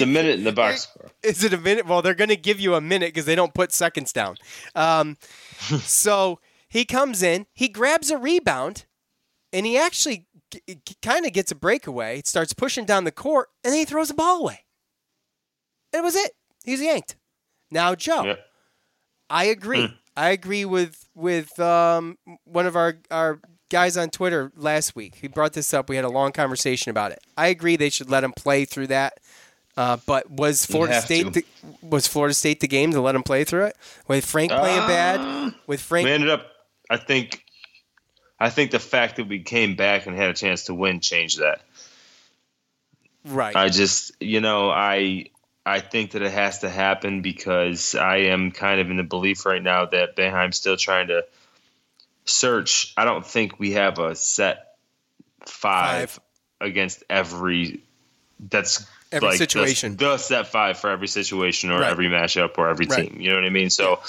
[0.00, 1.10] a minute in the box score.
[1.22, 1.86] Is it a minute?
[1.86, 4.36] Well, they're going to give you a minute because they don't put seconds down.
[4.74, 5.16] Um,
[5.80, 8.86] so he comes in, he grabs a rebound,
[9.52, 12.18] and he actually g- kind of gets a breakaway.
[12.18, 14.60] It Starts pushing down the court, and then he throws the ball away.
[15.92, 16.32] And it was it.
[16.64, 17.16] He's yanked.
[17.70, 18.46] Now, Joe, yep.
[19.30, 19.86] I agree.
[19.86, 19.94] Hmm.
[20.16, 25.16] I agree with with um, one of our our guys on Twitter last week.
[25.16, 25.88] He brought this up.
[25.88, 27.20] We had a long conversation about it.
[27.36, 29.20] I agree they should let him play through that.
[29.76, 31.44] Uh, but was Florida State the,
[31.82, 34.86] was Florida State the game to let him play through it with Frank playing uh,
[34.86, 35.54] bad?
[35.66, 36.46] With Frank, we ended up.
[36.88, 37.42] I think.
[38.38, 41.38] I think the fact that we came back and had a chance to win changed
[41.38, 41.62] that.
[43.24, 43.54] Right.
[43.54, 45.26] I just, you know, I
[45.66, 49.46] I think that it has to happen because I am kind of in the belief
[49.46, 51.24] right now that Boeheim's still trying to
[52.24, 54.76] search, I don't think we have a set
[55.46, 56.20] five, five.
[56.60, 57.82] against every.
[58.40, 59.96] That's every like situation.
[59.96, 61.90] The, the, set five for every situation or right.
[61.90, 63.08] every matchup or every right.
[63.08, 63.20] team.
[63.20, 63.70] You know what I mean?
[63.70, 64.00] So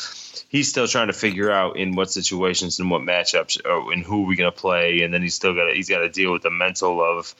[0.49, 4.23] he's still trying to figure out in what situations and what matchups or and who
[4.23, 7.01] we're gonna play, and then he's still got he's got to deal with the mental
[7.01, 7.33] of.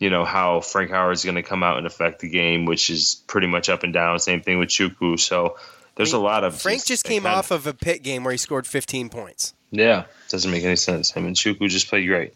[0.00, 2.88] You know how Frank Howard is going to come out and affect the game, which
[2.88, 4.18] is pretty much up and down.
[4.18, 5.20] Same thing with Chukwu.
[5.20, 5.56] So
[5.94, 8.32] there's I mean, a lot of Frank just, came off of a Pitt game where
[8.32, 9.52] he scored 15 points.
[9.70, 11.16] Yeah, doesn't make any sense.
[11.16, 12.34] I mean, Chukwu just played great.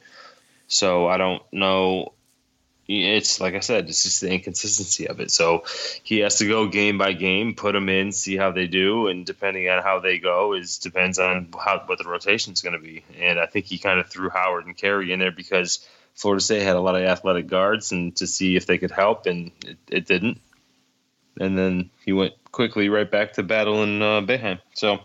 [0.69, 2.13] So I don't know.
[2.87, 5.31] It's like I said, it's just the inconsistency of it.
[5.31, 5.65] So
[6.03, 9.25] he has to go game by game, put them in, see how they do, and
[9.25, 12.79] depending on how they go, is depends on how what the rotation is going to
[12.79, 13.03] be.
[13.19, 16.63] And I think he kind of threw Howard and Carey in there because Florida State
[16.63, 19.79] had a lot of athletic guards, and to see if they could help, and it,
[19.91, 20.41] it didn't.
[21.41, 24.61] And then he went quickly right back to battling uh, Boeheim.
[24.75, 25.01] So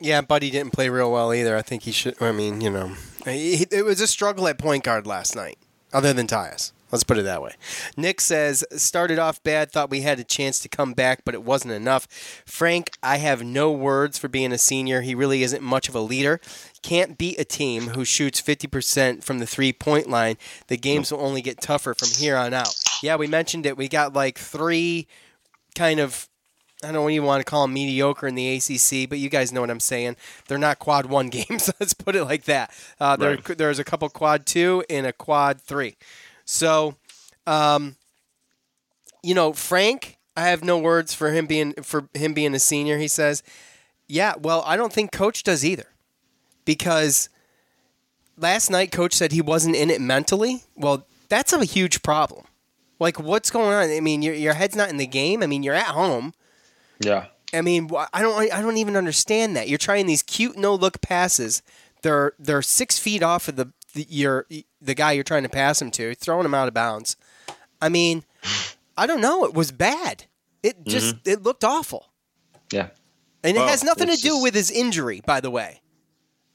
[0.00, 1.56] yeah, Buddy didn't play real well either.
[1.56, 2.20] I think he should.
[2.22, 2.92] I mean, you know,
[3.24, 5.58] he, it was a struggle at point guard last night,
[5.92, 6.72] other than Tyus.
[6.90, 7.54] Let's put it that way.
[7.96, 11.42] Nick says, started off bad, thought we had a chance to come back, but it
[11.42, 12.06] wasn't enough.
[12.46, 15.02] Frank, I have no words for being a senior.
[15.02, 16.40] He really isn't much of a leader.
[16.82, 20.36] Can't beat a team who shoots 50% from the three point line.
[20.68, 22.74] The games will only get tougher from here on out.
[23.02, 23.76] Yeah, we mentioned it.
[23.76, 25.06] We got like three
[25.74, 26.28] kind of
[26.84, 29.60] I don't even want to call them mediocre in the ACC, but you guys know
[29.60, 30.16] what I'm saying.
[30.46, 31.70] They're not quad one games.
[31.80, 32.72] Let's put it like that.
[33.00, 33.58] Uh, there, right.
[33.58, 35.96] There's a couple quad two and a quad three.
[36.50, 36.94] So,
[37.46, 37.96] um,
[39.22, 42.96] you know, Frank, I have no words for him being for him being a senior.
[42.96, 43.42] He says,
[44.06, 45.88] "Yeah, well, I don't think Coach does either,
[46.64, 47.28] because
[48.38, 50.62] last night Coach said he wasn't in it mentally.
[50.74, 52.46] Well, that's a huge problem.
[52.98, 53.90] Like, what's going on?
[53.90, 55.42] I mean, your your head's not in the game.
[55.42, 56.32] I mean, you're at home."
[56.98, 57.26] Yeah.
[57.52, 59.68] I mean, I don't, I don't even understand that.
[59.68, 61.62] You're trying these cute no look passes.
[62.02, 64.46] They're they're six feet off of the, the your
[64.80, 67.16] the guy you're trying to pass him to, throwing him out of bounds.
[67.80, 68.24] I mean,
[68.96, 69.44] I don't know.
[69.44, 70.24] It was bad.
[70.62, 71.30] It just mm-hmm.
[71.30, 72.10] it looked awful.
[72.72, 72.88] Yeah.
[73.44, 74.42] And well, it has nothing to do just...
[74.42, 75.80] with his injury, by the way.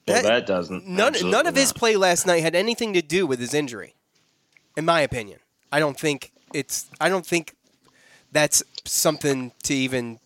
[0.08, 0.86] Well, That- that, doesn't.
[0.86, 3.96] None, none of his play last night had anything to do with his injury,
[4.76, 5.40] in my opinion.
[5.72, 6.90] I don't think it's.
[7.00, 7.56] I don't think
[8.32, 10.20] that's something to even.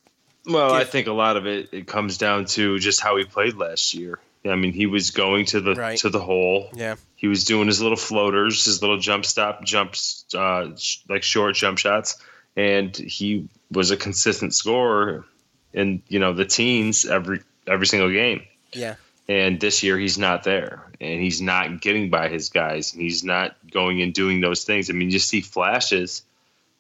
[0.46, 3.56] Well, I think a lot of it it comes down to just how he played
[3.56, 4.20] last year.
[4.50, 5.98] I mean, he was going to the Right.
[6.00, 6.70] to the hole.
[6.76, 6.96] Yeah.
[7.16, 11.56] He was doing his little floaters, his little jump stop jumps, uh, sh- like short
[11.56, 12.18] jump shots,
[12.56, 15.26] and he was a consistent scorer
[15.74, 18.44] in you know the teens every every single game.
[18.74, 18.96] Yeah.
[19.30, 23.24] And this year he's not there, and he's not getting by his guys, and he's
[23.26, 24.90] not going and doing those things.
[24.90, 26.22] I mean, you see flashes,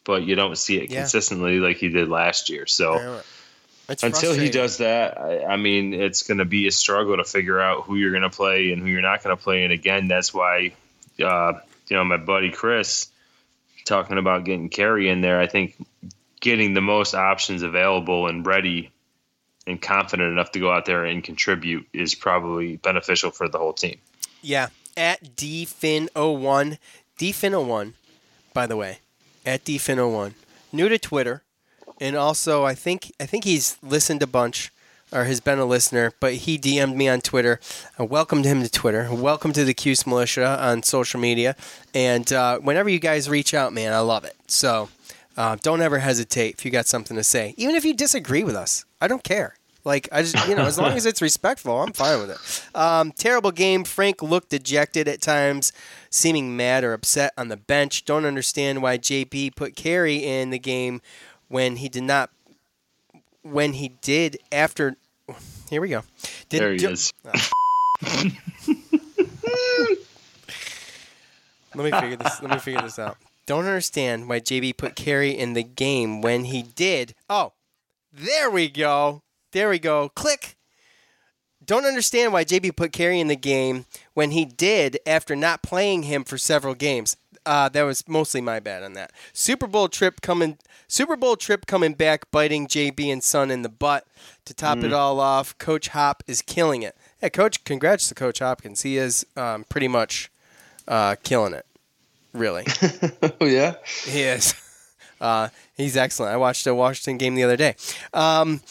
[0.06, 1.01] but you don't see it Yeah.
[1.01, 2.65] consistently like he did last year.
[2.65, 3.21] So
[3.89, 7.23] It's until he does that, I, I mean, it's going to be a struggle to
[7.23, 9.63] figure out who you're going to play and who you're not going to play.
[9.63, 10.73] And again, that's why,
[11.23, 11.54] uh,
[11.88, 13.08] you know, my buddy Chris
[13.86, 15.39] talking about getting Carey in there.
[15.39, 15.76] I think
[16.41, 18.91] getting the most options available and ready
[19.65, 23.73] and confident enough to go out there and contribute is probably beneficial for the whole
[23.73, 23.97] team.
[24.41, 26.78] Yeah, at dfin01,
[27.19, 27.93] dfin01,
[28.54, 29.00] by the way,
[29.45, 30.34] at dfin01,
[30.71, 31.43] new to Twitter,
[31.99, 34.71] and also I think I think he's listened a bunch
[35.12, 37.60] or has been a listener, but he DM'd me on Twitter.
[37.97, 39.07] I welcomed him to Twitter.
[39.12, 41.55] Welcome to the Cuse Militia on social media,
[41.93, 44.36] and uh, whenever you guys reach out, man, I love it.
[44.47, 44.89] So.
[45.36, 48.55] Uh, don't ever hesitate if you got something to say, even if you disagree with
[48.55, 48.86] us.
[48.99, 49.53] I don't care.
[49.88, 52.77] Like I just, you know, as long as it's respectful, I'm fine with it.
[52.77, 53.86] Um, terrible game.
[53.86, 55.71] Frank looked dejected at times,
[56.10, 58.03] seeming mad or upset on the bench.
[58.03, 61.01] Don't understand why JB put Carey in the game
[61.47, 62.29] when he did not.
[63.43, 64.95] When he did after.
[65.69, 66.03] Here we go.
[66.49, 67.13] Did, There he do- is.
[67.25, 67.49] Ah.
[71.75, 72.41] Let me figure this.
[72.41, 73.17] Let me figure this out.
[73.45, 77.13] Don't understand why JB put Carey in the game when he did.
[77.29, 77.53] Oh,
[78.12, 79.21] there we go.
[79.51, 80.10] There we go.
[80.10, 80.55] Click.
[81.63, 86.03] Don't understand why JB put Carey in the game when he did after not playing
[86.03, 87.15] him for several games.
[87.47, 89.12] Uh, that was mostly my bad on that.
[89.33, 90.57] Super Bowl trip coming.
[90.88, 94.05] Super Bowl trip coming back, biting JB and Son in the butt.
[94.45, 94.97] To top it Mm.
[94.97, 96.95] all off, Coach Hop is killing it.
[97.21, 97.63] Yeah, Coach.
[97.63, 98.81] Congrats to Coach Hopkins.
[98.83, 100.29] He is um, pretty much
[100.88, 101.65] uh, killing it.
[102.33, 102.65] Really.
[103.41, 103.75] oh yeah.
[104.05, 104.53] He is.
[105.19, 106.31] Uh, he's excellent.
[106.31, 107.75] I watched a Washington game the other day.
[108.13, 108.62] Um,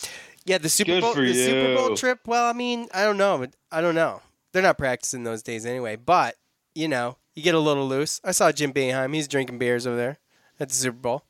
[0.44, 2.20] yeah, the Super Good Bowl, the Super Bowl trip.
[2.24, 3.44] Well, I mean, I don't know.
[3.72, 4.22] I don't know.
[4.52, 5.96] They're not practicing those days anyway.
[5.96, 6.36] But
[6.76, 8.20] you know, you get a little loose.
[8.24, 9.14] I saw Jim Boeheim.
[9.14, 10.18] He's drinking beers over there
[10.60, 11.24] at the Super Bowl.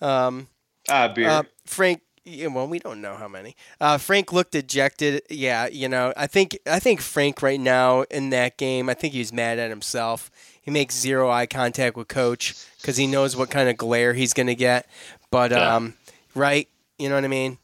[0.00, 0.48] Um,
[0.88, 1.28] Ah, beer.
[1.28, 2.02] uh, Frank.
[2.26, 3.54] Well, we don't know how many.
[3.80, 5.22] Uh, Frank looked dejected.
[5.28, 9.12] Yeah, you know, I think I think Frank right now in that game, I think
[9.12, 10.30] he's mad at himself.
[10.62, 14.32] He makes zero eye contact with coach because he knows what kind of glare he's
[14.32, 14.86] going to get.
[15.30, 15.74] But Yeah.
[15.76, 15.94] um,
[16.34, 16.66] right,
[16.98, 17.58] you know what I mean.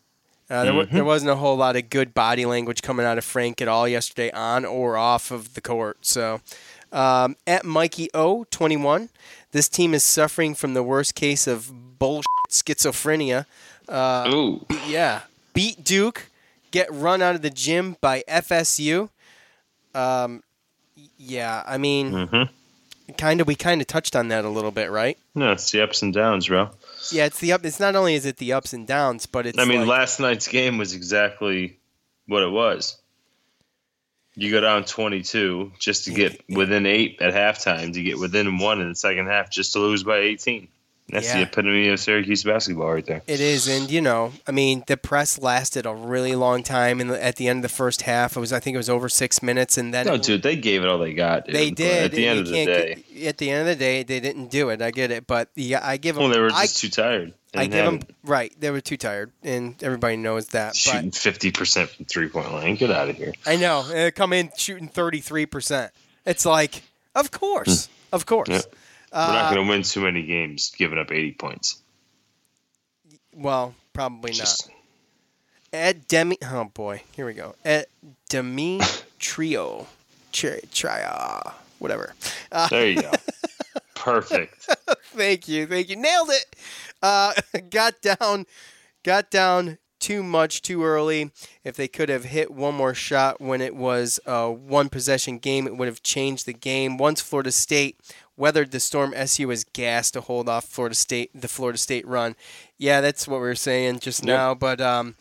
[0.51, 0.91] Uh, there, Mhm.
[0.91, 3.87] there wasn't a whole lot of good body language coming out of Frank at all
[3.89, 6.05] yesterday, on or off of the court.
[6.05, 6.41] So,
[6.93, 9.09] um, at Mikey O twenty one,
[9.53, 13.47] this team is suffering from the worst case of bullshit schizophrenia.
[13.89, 14.67] Uh, Ooh.
[14.87, 15.23] yeah,
[15.55, 16.29] beat Duke,
[16.71, 19.09] get run out of the gym by FSU.
[19.95, 20.43] Um,
[21.19, 23.13] yeah, I mean, Mm-hmm.
[23.15, 23.47] kind of.
[23.47, 25.19] We kind of touched on that a little bit, right?
[25.35, 26.71] No, it's the ups and downs, bro.
[27.11, 27.65] Yeah, it's the up.
[27.65, 29.59] It's not only is it the ups and downs, but it's.
[29.59, 31.79] I mean, like- last night's game was exactly
[32.27, 33.00] what it was.
[34.35, 38.81] You go down 22 just to get within eight at halftime, to get within one
[38.81, 40.69] in the second half, just to lose by 18.
[41.13, 41.37] That's Yeah.
[41.39, 43.23] the epitome of Syracuse basketball right there.
[43.27, 47.11] It is, and you know, I mean, the press lasted a really long time, and
[47.11, 49.43] at the end of the first half, it was I think it was over six
[49.43, 51.47] minutes, and then No, it- dude, they gave it all they got.
[51.47, 51.55] Dude.
[51.55, 52.05] they did.
[52.05, 54.69] At the end of the day, at the end of the day, they didn't do
[54.71, 54.81] it.
[54.81, 56.25] I get it, but yeah, I give them.
[56.25, 57.35] well, they were I, just too tired.
[57.55, 58.53] I give them having- right.
[58.61, 60.69] They were too tired, and everybody knows that.
[60.69, 62.77] But shooting 50% from three point line.
[62.77, 63.33] Get out of here.
[63.45, 65.91] I know they come in shooting thirty three percent.
[66.25, 66.83] It's like,
[67.15, 67.93] of course, hmm.
[68.15, 68.49] of course.
[68.51, 68.61] Yeah.
[69.13, 71.81] We're not Uh, going to win too many games giving up 80 points.
[73.35, 74.77] Well, probably Just- not.
[75.73, 76.37] Ed Demi.
[76.43, 77.55] Oh boy, here we go.
[77.65, 77.87] Ed
[78.29, 78.81] Demi
[79.21, 79.87] Trio,
[80.33, 82.13] Tri- Tria, whatever.
[82.51, 83.13] Uh, There you go.
[83.95, 84.69] Perfect.
[85.15, 85.95] thank you, thank you.
[85.95, 86.57] Nailed it.
[87.01, 87.35] Uh,
[87.71, 88.47] got down,
[89.05, 91.31] got down too much too early.
[91.63, 95.69] If they could have hit one more shot when it was a one possession game,
[95.69, 96.97] it would have changed the game.
[96.99, 97.97] Once Florida State
[98.41, 102.35] weathered the storm, SU was gassed to hold off Florida State, the Florida State run.
[102.79, 104.27] Yeah, that's what we were saying just Yep.
[104.27, 104.55] now.
[104.55, 105.15] But um,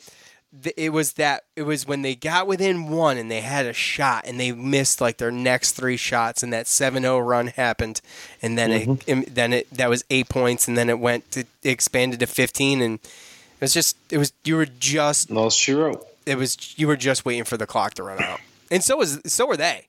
[0.63, 3.73] th- it was that it was when they got within one and they had a
[3.73, 8.01] shot and they missed like their next three shots and that 7-0 run happened
[8.41, 11.41] and then it, it then it that was 8 points and then it went to
[11.41, 15.73] it expanded to 15 and it was just it was you were just Lost she
[15.73, 16.07] wrote.
[16.25, 18.39] it was you were just waiting for the clock to run out
[18.71, 19.87] and so is so were they.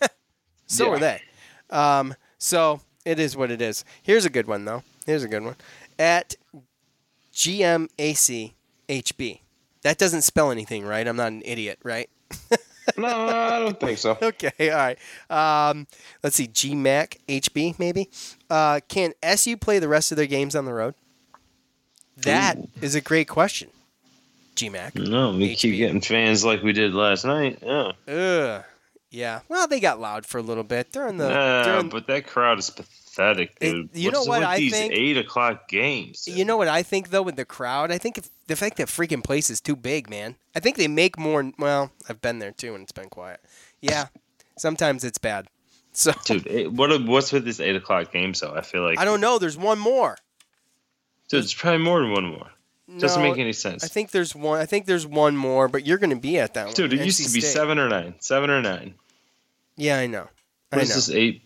[0.66, 0.90] so Yeah.
[0.90, 1.22] are they.
[1.70, 3.84] Um, so it is what it is.
[4.02, 4.82] Here's a good one though.
[5.06, 5.56] Here's a good one.
[5.98, 6.36] At
[7.32, 8.52] GMACHB.
[9.82, 11.06] That doesn't spell anything, right?
[11.06, 12.10] I'm not an idiot, right?
[12.96, 14.18] no, I don't think so.
[14.20, 14.98] Okay, all right.
[15.70, 15.86] Um,
[16.22, 18.10] let's see, GMAC HB maybe.
[18.50, 20.94] Uh, can SU play the rest of their games on the road?
[22.18, 23.70] That is a great question.
[24.56, 25.08] GMAC.
[25.08, 27.60] No, we keep getting fans like we did last night.
[27.62, 27.92] Yeah.
[28.08, 28.64] Ugh.
[29.10, 29.40] Yeah.
[29.48, 31.28] Well, they got loud for a little bit during the.
[31.28, 33.90] Nah, during, but that crowd is pathetic, dude.
[33.94, 34.92] you know what with I these think?
[34.92, 36.28] eight o'clock games?
[36.28, 37.90] you know what I think though with the crowd?
[37.90, 40.36] I think if, the fact that freaking place is too big, man.
[40.54, 41.50] I think they make more.
[41.58, 43.40] Well, I've been there too, and it's been quiet.
[43.80, 44.06] Yeah.
[44.56, 45.46] Sometimes it's bad.
[45.92, 48.32] So Dude, eight, what what's with this eight o'clock game?
[48.32, 49.40] So I feel like I don't know.
[49.40, 50.16] There's one more.
[51.28, 52.50] Dude, it's probably more than one more.
[52.96, 53.84] Doesn't make any sense.
[53.84, 54.60] I think there's one.
[54.60, 56.74] I think there's one more, but you're going to be at that one.
[56.74, 57.52] Dude, it used to be State.
[57.52, 58.14] seven or nine.
[58.20, 58.94] Seven or nine.
[59.76, 60.28] Yeah, I know.
[60.72, 60.94] I is know.
[60.94, 61.42] this eight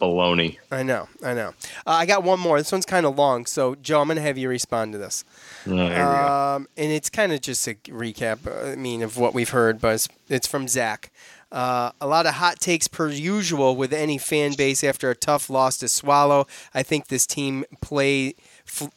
[0.00, 0.58] baloney?
[0.70, 1.08] I know.
[1.22, 1.48] I know.
[1.86, 2.58] Uh, I got one more.
[2.58, 5.24] This one's kind of long, so Joe, I'm going to have you respond to this.
[5.66, 6.02] Oh, here we go.
[6.02, 9.80] Um, and it's kind of just a recap, uh, I mean, of what we've heard,
[9.80, 11.12] but it's, it's from Zach.
[11.52, 15.50] Uh, a lot of hot takes per usual with any fan base after a tough
[15.50, 16.46] loss to Swallow.
[16.72, 18.34] I think this team play.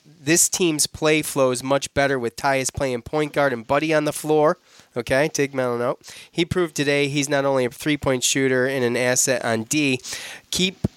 [0.06, 4.14] This team's play flows much better with Tyus playing point guard and Buddy on the
[4.14, 4.58] floor.
[4.96, 6.14] Okay, take mental note.
[6.32, 10.00] He proved today he's not only a three-point shooter and an asset on D.
[10.52, 10.88] Keep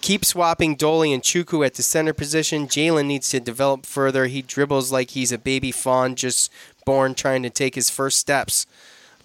[0.00, 2.66] Keep swapping Dolly and Chukwu at the center position.
[2.68, 4.26] Jalen needs to develop further.
[4.26, 6.52] He dribbles like he's a baby fawn just
[6.86, 8.64] born trying to take his first steps.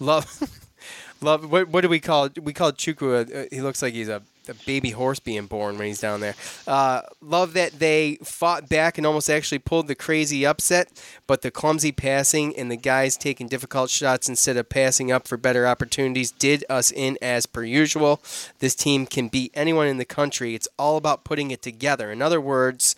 [0.00, 0.42] Love,
[1.20, 1.50] love.
[1.50, 2.28] What, what do we call?
[2.40, 3.52] We call Chukwu.
[3.52, 6.34] He looks like he's a, a baby horse being born when he's down there.
[6.66, 10.90] Uh, love that they fought back and almost actually pulled the crazy upset,
[11.26, 15.36] but the clumsy passing and the guys taking difficult shots instead of passing up for
[15.36, 18.20] better opportunities did us in as per usual.
[18.58, 20.54] This team can beat anyone in the country.
[20.54, 22.10] It's all about putting it together.
[22.10, 22.96] In other words,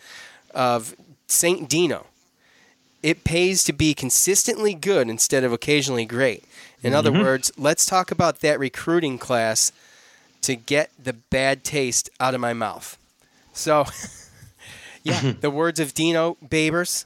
[0.54, 1.68] of St.
[1.68, 2.06] Dino
[3.02, 6.42] it pays to be consistently good instead of occasionally great.
[6.82, 7.22] In other Mhm.
[7.22, 9.70] words, let's talk about that recruiting class
[10.46, 12.96] to get the bad taste out of my mouth.
[13.52, 13.84] So,
[15.02, 17.04] yeah, the words of Dino Babers,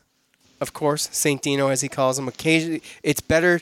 [0.61, 1.41] of course, St.
[1.41, 2.29] Dino as he calls him.
[2.29, 3.61] Occasionally, it's better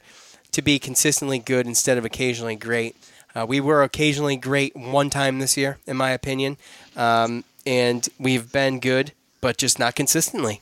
[0.50, 2.96] to be consistently good instead of occasionally great.
[3.36, 6.56] Uh, we were occasionally great one time this year, in my opinion,
[6.96, 10.60] um, and we've been good, but just not consistently.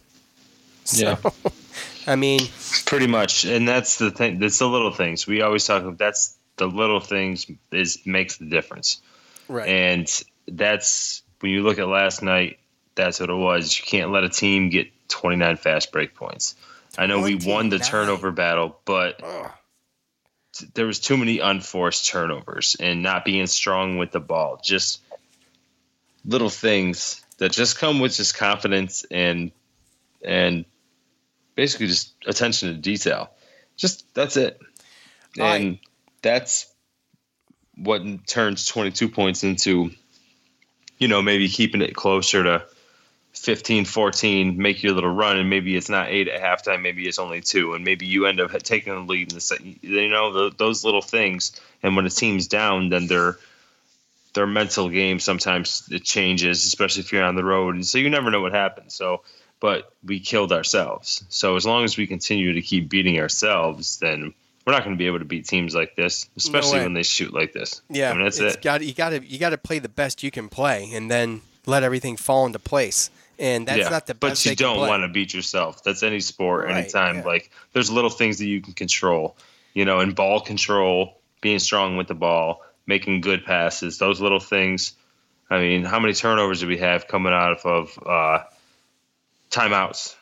[0.85, 1.19] So,
[2.07, 2.41] I mean,
[2.85, 4.41] Pretty much, and that's the thing.
[4.41, 5.97] That's the little things we always talk about.
[5.97, 9.01] That's the little things is makes the difference,
[9.49, 9.69] right?
[9.69, 12.59] and that's when you look at last night.
[12.95, 13.79] That's what it was.
[13.79, 16.55] You can't let a team get 29 fast break points.
[16.97, 19.21] I know we won the turnover battle, but
[20.75, 24.61] there was too many unforced turnovers and not being strong with the ball.
[24.65, 25.03] Just
[26.25, 29.53] little things that just come with just confidence and
[30.25, 30.65] and
[31.55, 33.31] basically just attention to detail.
[33.77, 34.59] Just that's it.
[35.39, 35.79] And
[36.23, 36.73] that's
[37.77, 39.91] what turns 22 points into
[40.99, 42.65] you know, maybe keeping it closer to
[43.35, 47.19] 15, 14, make your little run, and maybe it's not eight at halftime, maybe it's
[47.19, 49.79] only two, and maybe you end up taking the lead in the second.
[49.83, 51.61] You know, the, those little things.
[51.83, 53.37] And when a team's down, then their
[54.33, 58.11] their mental game sometimes it changes, especially if you're on the road, and so you
[58.11, 58.95] never know what happens.
[58.95, 59.23] So,
[59.61, 61.25] but we killed ourselves.
[61.29, 64.35] So as long as we continue to keep beating ourselves, then
[64.67, 66.85] we're not going to be able to beat teams like this, especially way.
[66.85, 67.83] when they shoot like this.
[67.89, 68.63] Yeah, I mean, that's it's it.
[68.63, 71.43] Got you got to you got to play the best you can play, and then
[71.67, 73.11] let everything fall into place.
[73.39, 74.45] And that's yeah, not the best.
[74.45, 75.85] but you don't want to beat yourself.
[75.85, 77.17] That's any sport, Right, anytime.
[77.17, 77.25] yeah.
[77.25, 79.37] Like there's little things that you can control,
[79.75, 83.99] you know, and ball control, being strong with the ball, making good passes.
[83.99, 84.95] Those little things.
[85.49, 88.45] I mean, how many turnovers do we have coming out of uh,
[89.51, 90.17] timeouts?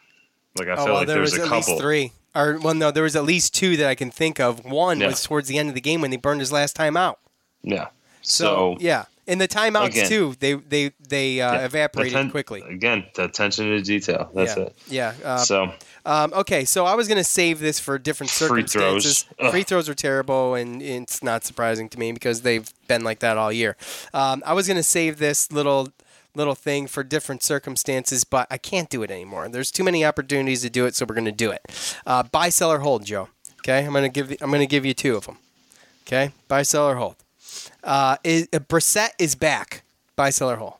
[0.59, 1.73] Like I oh, feel well, like there there's was a at couple.
[1.73, 2.13] least three.
[2.35, 4.65] Or well, no, there was at least two that I can think of.
[4.65, 5.07] One Yeah.
[5.09, 7.19] was towards the end of the game when he burned his last time out.
[7.63, 7.89] Yeah.
[8.23, 10.35] So, So, yeah, and the timeouts again- too.
[10.41, 12.63] They they they uh, yeah, evaporated atten- quickly.
[12.69, 14.31] Again, the attention to detail.
[14.35, 14.63] That's yeah.
[14.65, 14.77] it.
[14.89, 15.13] Yeah.
[15.25, 15.73] Uh, so
[16.07, 18.69] Um, okay, so I was going to save this for different Free throws.
[19.05, 19.25] circumstances.
[19.41, 19.51] Ugh.
[19.51, 23.39] Free throws are terrible, and it's not surprising to me because they've been like that
[23.39, 23.75] all year.
[24.13, 25.89] Um, I was going to save this little
[26.35, 29.49] little thing for different circumstances, but I can't do it anymore.
[29.49, 31.97] There's too many opportunities to do it, so we're going to do it.
[32.07, 33.29] Uh, buy, sell, or hold, Joe.
[33.61, 35.39] Okay, I'm going to give I'm going to give you two of them.
[36.07, 37.17] Okay, buy, sell, or hold.
[37.83, 39.83] Uh, is, uh, Brissett is back.
[40.17, 40.75] Buy, sell, or hold.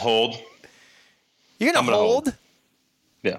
[0.00, 0.36] hold.
[1.58, 2.26] You're to gonna hold?
[2.26, 2.36] hold.
[3.22, 3.38] Yeah.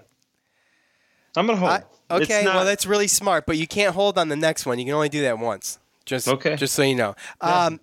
[1.36, 1.72] I'm gonna hold.
[1.72, 4.80] I, okay, not, well that's really smart, but you can't hold on the next one.
[4.80, 5.80] You can only do that once.
[6.12, 6.58] Just okay.
[6.58, 7.16] Just so you know.
[7.42, 7.66] Yeah.
[7.68, 7.80] Um,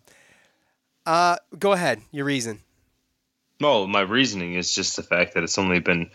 [1.06, 2.02] uh, go ahead.
[2.12, 2.60] Your reason.
[3.58, 6.10] Well, my reasoning is just the fact that it's only been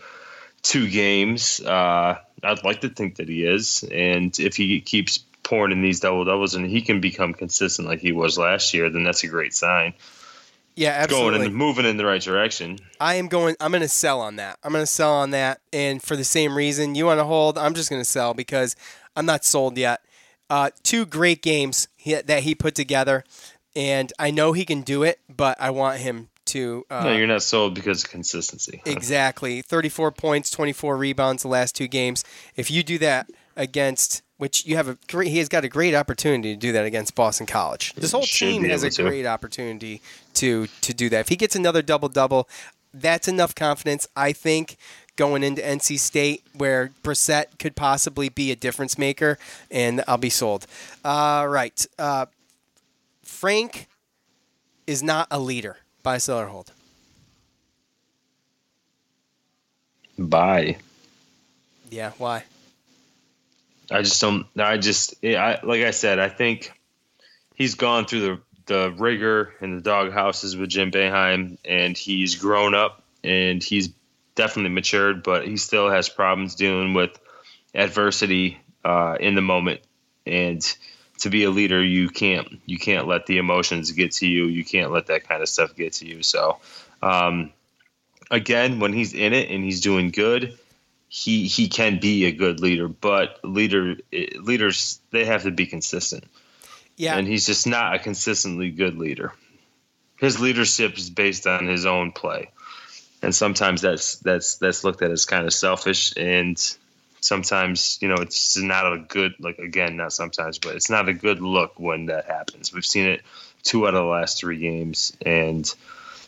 [0.62, 1.60] two games.
[1.60, 5.98] Uh, I'd like to think that he is, and if he keeps pouring in these
[5.98, 9.26] double doubles and he can become consistent like he was last year, then that's a
[9.26, 9.92] great sign.
[10.76, 11.38] Yeah, absolutely.
[11.38, 12.78] Going and moving in the right direction.
[13.00, 13.56] I am going.
[13.58, 14.60] I'm going to sell on that.
[14.62, 17.58] I'm going to sell on that, and for the same reason you want to hold,
[17.58, 18.76] I'm just going to sell because
[19.16, 20.00] I'm not sold yet.
[20.54, 23.24] Uh, two great games that he put together,
[23.74, 26.86] and I know he can do it, but I want him to.
[26.88, 28.80] Uh, no, you're not sold because of consistency.
[28.86, 29.62] Exactly.
[29.62, 32.22] 34 points, 24 rebounds the last two games.
[32.54, 35.94] If you do that against which you have a great he has got a great
[35.94, 37.92] opportunity to do that against Boston College.
[37.94, 39.02] This whole team has a to.
[39.02, 40.02] great opportunity
[40.34, 41.20] to to do that.
[41.20, 42.48] If he gets another double double,
[42.92, 44.76] that's enough confidence I think
[45.16, 49.38] going into NC State where Brissett could possibly be a difference maker
[49.70, 50.66] and I'll be sold.
[51.04, 51.86] All right.
[51.98, 52.26] Uh,
[53.22, 53.88] Frank
[54.86, 55.78] is not a leader.
[56.02, 56.72] Buy, sell, or hold.
[60.18, 60.76] Buy.
[61.90, 62.44] Yeah, why?
[63.90, 64.46] I just don't.
[64.58, 66.72] I just, I, like I said, I think
[67.54, 72.36] he's gone through the the rigor and the dog houses with Jim Boeheim, and he's
[72.36, 73.90] grown up and he's
[74.34, 77.18] definitely matured, but he still has problems dealing with
[77.74, 79.80] adversity uh, in the moment.
[80.26, 80.62] And
[81.18, 84.46] to be a leader, you can't you can't let the emotions get to you.
[84.46, 86.22] You can't let that kind of stuff get to you.
[86.22, 86.58] So,
[87.02, 87.52] um,
[88.30, 90.58] again, when he's in it and he's doing good,
[91.08, 92.88] he he can be a good leader.
[92.88, 96.24] But leader leaders they have to be consistent.
[96.96, 99.32] Yeah, and he's just not a consistently good leader.
[100.18, 102.50] His leadership is based on his own play,
[103.24, 106.76] and sometimes that's that's that's looked at as kind of selfish and
[107.20, 111.14] sometimes you know it's not a good like again not sometimes but it's not a
[111.14, 112.72] good look when that happens.
[112.72, 113.22] We've seen it
[113.62, 115.74] two out of the last three games and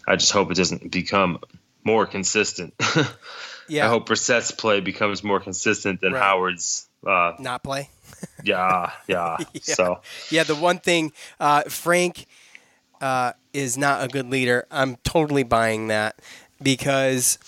[0.09, 1.39] i just hope it doesn't become
[1.85, 2.75] more consistent.
[3.69, 3.87] Yeah.
[3.87, 6.23] I hope Brissett's play becomes more consistent than right.
[6.23, 7.91] howard's uh, not play?
[8.45, 9.39] Yeah, yeah.
[9.53, 9.61] Yeah.
[9.75, 12.27] So yeah the one thing uh, frank
[13.01, 14.67] uh, is not a good leader.
[14.71, 16.21] I'm totally buying that
[16.63, 17.39] because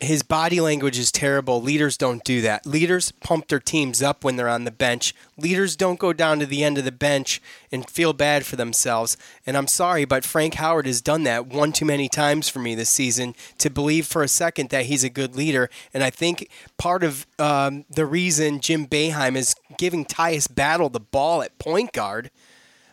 [0.00, 1.62] his body language is terrible.
[1.62, 2.66] Leaders don't do that.
[2.66, 5.14] Leaders pump their teams up when they're on the bench.
[5.38, 7.40] Leaders don't go down to the end of the bench
[7.72, 9.16] and feel bad for themselves.
[9.46, 12.74] And I'm sorry, but Frank Howard has done that one too many times for me
[12.74, 15.70] this season to believe for a second that he's a good leader.
[15.94, 21.00] And I think part of um, the reason Jim Boeheim is giving Tyus Battle the
[21.00, 22.30] ball at point guard,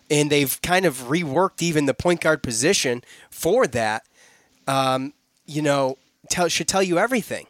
[0.10, 4.06] and they've kind of reworked even the point guard position for that.
[4.68, 5.14] Um,
[5.46, 5.98] you know,
[6.30, 7.48] tell should tell you everything.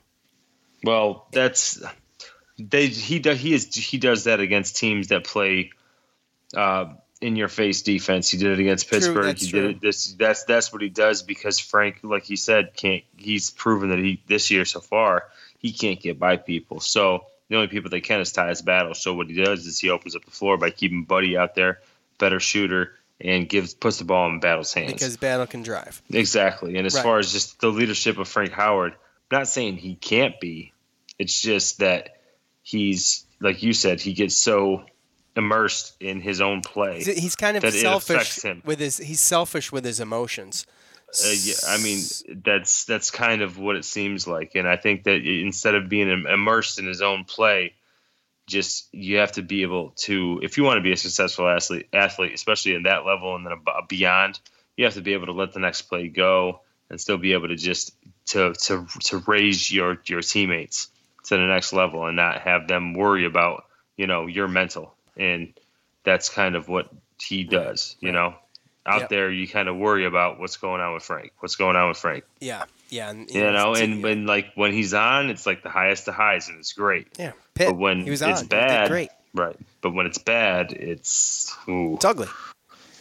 [0.83, 1.81] Well, that's
[2.59, 5.71] they he does he is he does that against teams that play
[6.55, 8.29] uh, in your face defense.
[8.29, 9.35] He did it against Pittsburgh.
[9.37, 9.61] True, he true.
[9.61, 13.49] did it this that's that's what he does because Frank, like he said, can't he's
[13.49, 15.29] proven that he this year so far
[15.63, 16.81] he can't get by people.
[16.81, 18.93] So the only people that can is Tyus Battle.
[18.93, 21.79] So what he does is he opens up the floor by keeping Buddy out there,
[22.19, 26.01] better shooter, and gives puts the ball in Battle's hands because Battle can drive.
[26.11, 26.77] Exactly.
[26.77, 27.03] And as right.
[27.03, 30.73] far as just the leadership of Frank Howard, I'm not saying he can't be.
[31.19, 32.17] It's just that
[32.63, 34.85] he's like you said, he gets so
[35.35, 37.03] immersed in his own play.
[37.03, 38.97] He's, kind of selfish with his.
[38.97, 40.65] He's selfish with his emotions.
[41.23, 41.99] Uh, yeah, I mean
[42.43, 46.09] that's that's kind of what it seems like, and I think that instead of being
[46.09, 47.73] immersed in his own play,
[48.47, 51.87] just you have to be able to if you want to be a successful athlete
[51.93, 53.53] athlete especially in that level and then
[53.87, 54.39] beyond
[54.75, 57.47] you have to be able to let the next play go and still be able
[57.47, 60.89] to just to to to raise your your teammates
[61.23, 63.65] to the next level and not have them worry about
[63.97, 64.93] you know your mental.
[65.15, 65.53] And
[66.03, 66.89] that's kind of what
[67.21, 68.35] he does you know?
[68.85, 69.09] Out yep.
[69.09, 71.97] there you kind of worry about what's going on with Frank what's going on with
[71.97, 72.25] Frank.
[72.41, 76.07] Yeah yeah, and, you, know, and when like when he's on, it's like the highest
[76.07, 77.07] of highs, and it's great.
[77.17, 79.09] Yeah, Pitt, but when it's on, bad, great.
[79.33, 81.95] Right, but when it's bad, it's ooh.
[81.95, 82.27] it's ugly.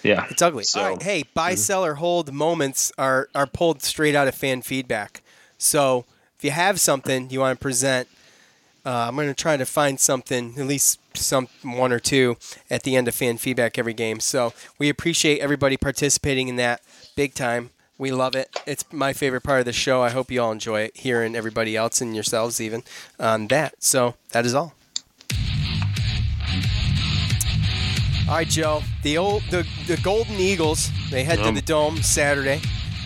[0.03, 0.65] Yeah, it's ugly.
[0.65, 1.59] So, All right, hey, buy, mm-hmm.
[1.59, 5.23] sell, or hold moments are are pulled straight out of fan feedback.
[5.59, 6.05] So
[6.37, 8.09] if you have something you want to present,
[8.85, 12.37] uh, I'm going to try to find something, at least some one or two,
[12.69, 14.19] at the end of fan feedback every game.
[14.19, 16.81] So we appreciate everybody participating in that
[17.15, 17.71] big time.
[18.03, 18.49] We love it.
[18.67, 20.03] It's my favorite part of the show.
[20.03, 22.83] I hope you all enjoy it, hearing everybody else and yourselves even
[23.21, 23.81] on that.
[23.81, 24.75] So that is all.
[28.29, 28.83] All right, Joe.
[29.05, 31.55] The old the, the Golden Eagles, they head um.
[31.55, 32.61] to the Dome Saturday,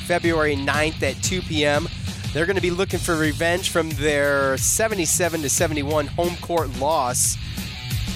[0.07, 1.91] February 9th at 2 p.m.
[2.33, 7.37] They're going to be looking for revenge from their 77 to 71 home court loss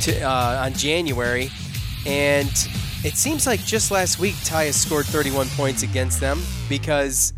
[0.04, 1.50] to, uh, on January,
[2.06, 2.50] and
[3.02, 7.32] it seems like just last week Tyus scored 31 points against them because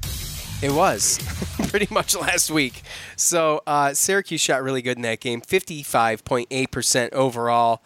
[0.63, 1.19] it was
[1.69, 2.83] pretty much last week.
[3.17, 7.83] So uh, Syracuse shot really good in that game, 55.8% overall.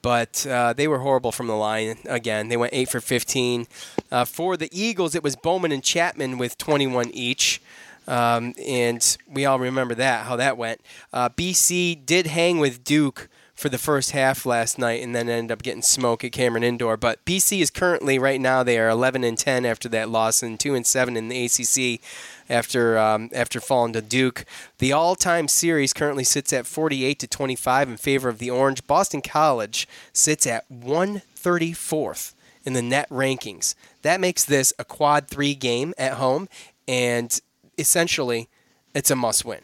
[0.00, 2.48] But uh, they were horrible from the line again.
[2.48, 3.66] They went 8 for 15.
[4.12, 7.60] Uh, for the Eagles, it was Bowman and Chapman with 21 each.
[8.06, 10.80] Um, and we all remember that, how that went.
[11.12, 13.28] Uh, BC did hang with Duke
[13.58, 16.96] for the first half last night and then ended up getting smoke at Cameron Indoor.
[16.96, 20.60] But BC is currently right now they are 11 and 10 after that loss and
[20.60, 22.00] 2 and 7 in the ACC
[22.48, 24.44] after um, after falling to Duke.
[24.78, 28.86] The all-time series currently sits at 48 to 25 in favor of the Orange.
[28.86, 32.34] Boston College sits at 134th
[32.64, 33.74] in the net rankings.
[34.02, 36.48] That makes this a quad 3 game at home
[36.86, 37.40] and
[37.76, 38.48] essentially
[38.94, 39.62] it's a must win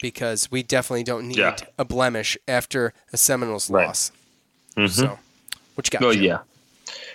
[0.00, 1.56] because we definitely don't need yeah.
[1.78, 3.86] a blemish after a Seminoles right.
[3.86, 4.12] loss.
[4.76, 4.86] Mm-hmm.
[4.88, 5.18] So,
[5.74, 6.06] what you got?
[6.06, 6.38] Oh yeah.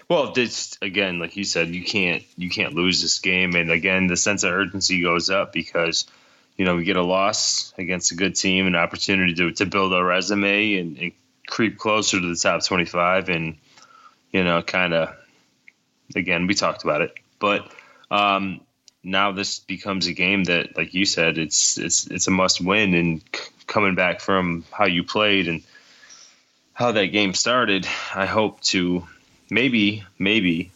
[0.10, 4.08] Well, this again, like you said, you can't you can't lose this game, and again,
[4.08, 6.06] the sense of urgency goes up because
[6.58, 9.94] you know we get a loss against a good team, an opportunity to to build
[9.94, 11.12] a resume and, and
[11.48, 13.58] creep closer to the top twenty five, and
[14.32, 15.16] you know, kind of
[16.16, 17.72] again, we talked about it, but
[18.10, 18.62] um,
[19.04, 22.94] now this becomes a game that, like you said, it's it's it's a must win.
[22.94, 25.64] And c- coming back from how you played and
[26.74, 29.08] how that game started, I hope to
[29.50, 30.72] maybe maybe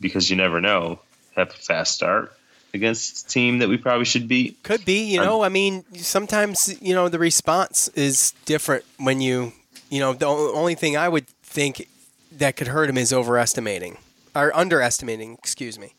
[0.00, 1.00] because you never know
[1.36, 2.32] have a fast start
[2.74, 4.62] against a team that we probably should beat.
[4.62, 5.42] Could be, you know.
[5.42, 9.52] I mean, sometimes you know the response is different when you
[9.88, 11.88] you know the only thing I would think
[12.32, 13.98] that could hurt him is overestimating
[14.34, 15.34] or underestimating.
[15.34, 15.94] Excuse me.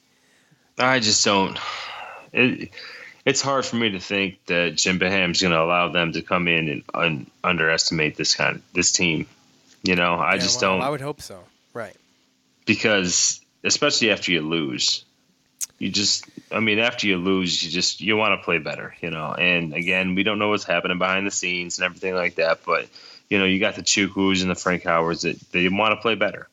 [0.80, 1.58] I just don't.
[2.32, 2.72] It,
[3.26, 6.48] it's hard for me to think that Jim Boeheim's going to allow them to come
[6.48, 9.28] in and un, underestimate this kind of this team.
[9.84, 10.82] You know, I yeah, just well, don't.
[10.88, 11.44] I would hope so.
[11.74, 11.96] Right.
[12.66, 15.04] Because especially after you lose,
[15.78, 16.26] you just.
[16.52, 18.96] I mean, after you lose, you just you want to play better.
[19.02, 22.36] You know, and again, we don't know what's happening behind the scenes and everything like
[22.36, 22.88] that, but
[23.30, 26.16] you know, you got the Chukwus and the Frank Howards that they want to play
[26.16, 26.48] better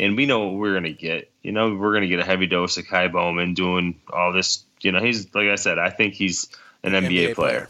[0.00, 1.30] and we know what we're gonna get.
[1.42, 4.64] You know, we're gonna get a heavy dose of Ky Bowman doing all this.
[4.80, 6.48] You know, he's like I said, I think he's
[6.82, 7.34] an NBA, NBA player.
[7.34, 7.68] player.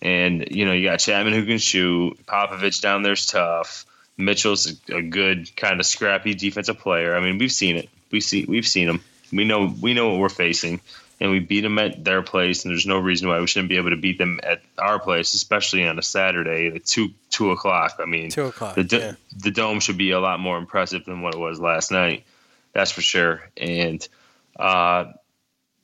[0.00, 2.24] And you know, you got Chapman who can shoot.
[2.26, 3.84] Popovic down there's tough.
[4.16, 7.16] Mitchell's a good kind of scrappy defensive player.
[7.16, 7.88] I mean, we've seen it.
[8.10, 9.00] We see we've seen him.
[9.32, 10.80] We know we know what we're facing
[11.22, 13.76] and we beat them at their place, and there's no reason why we shouldn't be
[13.76, 18.00] able to beat them at our place, especially on a Saturday at two two o'clock.
[18.00, 18.74] I mean, two o'clock.
[18.74, 19.12] The, yeah.
[19.38, 22.24] the dome should be a lot more impressive than what it was last night.
[22.72, 23.48] That's for sure.
[23.56, 24.06] And
[24.56, 25.12] uh,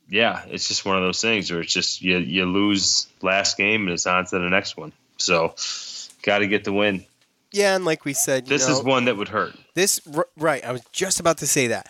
[0.09, 3.83] yeah, it's just one of those things where it's just you you lose last game
[3.83, 4.91] and it's on to the next one.
[5.19, 5.55] So,
[6.21, 7.05] got to get the win.
[7.53, 9.55] Yeah, and like we said, this know, is one that would hurt.
[9.73, 10.01] This
[10.35, 10.65] right.
[10.65, 11.87] I was just about to say that.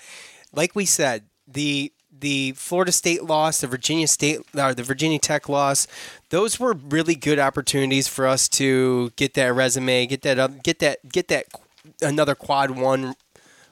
[0.54, 5.48] Like we said, the the Florida State loss, the Virginia State or the Virginia Tech
[5.48, 5.88] loss,
[6.30, 11.08] those were really good opportunities for us to get that resume, get that get that
[11.10, 11.46] get that
[12.02, 13.16] another quad one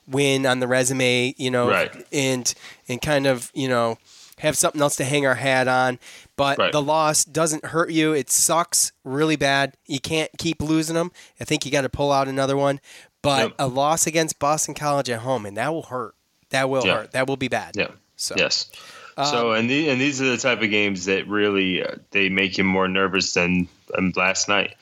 [0.07, 2.05] win on the resume, you know, right.
[2.11, 2.53] and
[2.87, 3.97] and kind of you know
[4.39, 5.99] have something else to hang our hat on.
[6.35, 6.71] But right.
[6.71, 8.13] the loss doesn't hurt you.
[8.13, 9.75] It sucks really bad.
[9.87, 11.11] You can't keep losing them.
[11.39, 12.79] I think you got to pull out another one.
[13.23, 13.55] But yep.
[13.59, 16.13] a loss against Boston College at home, and that will hurt.
[16.51, 17.11] That will hurt.
[17.11, 17.75] That will be bad.
[17.75, 17.87] Yeah.
[18.17, 18.69] So yes.
[19.15, 22.29] Um, so and the, and these are the type of games that really uh, they
[22.29, 24.75] make you more nervous than, than last night.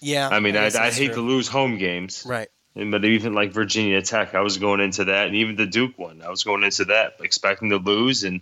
[0.00, 0.28] Yeah.
[0.28, 1.16] I mean, I, I hate true.
[1.16, 2.24] to lose home games.
[2.26, 2.48] Right.
[2.74, 6.22] But even like Virginia Tech, I was going into that, and even the Duke one,
[6.22, 8.40] I was going into that expecting to lose, and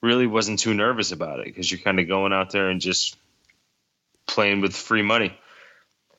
[0.00, 3.16] really wasn't too nervous about it because you're kind of going out there and just
[4.26, 5.32] playing with free money.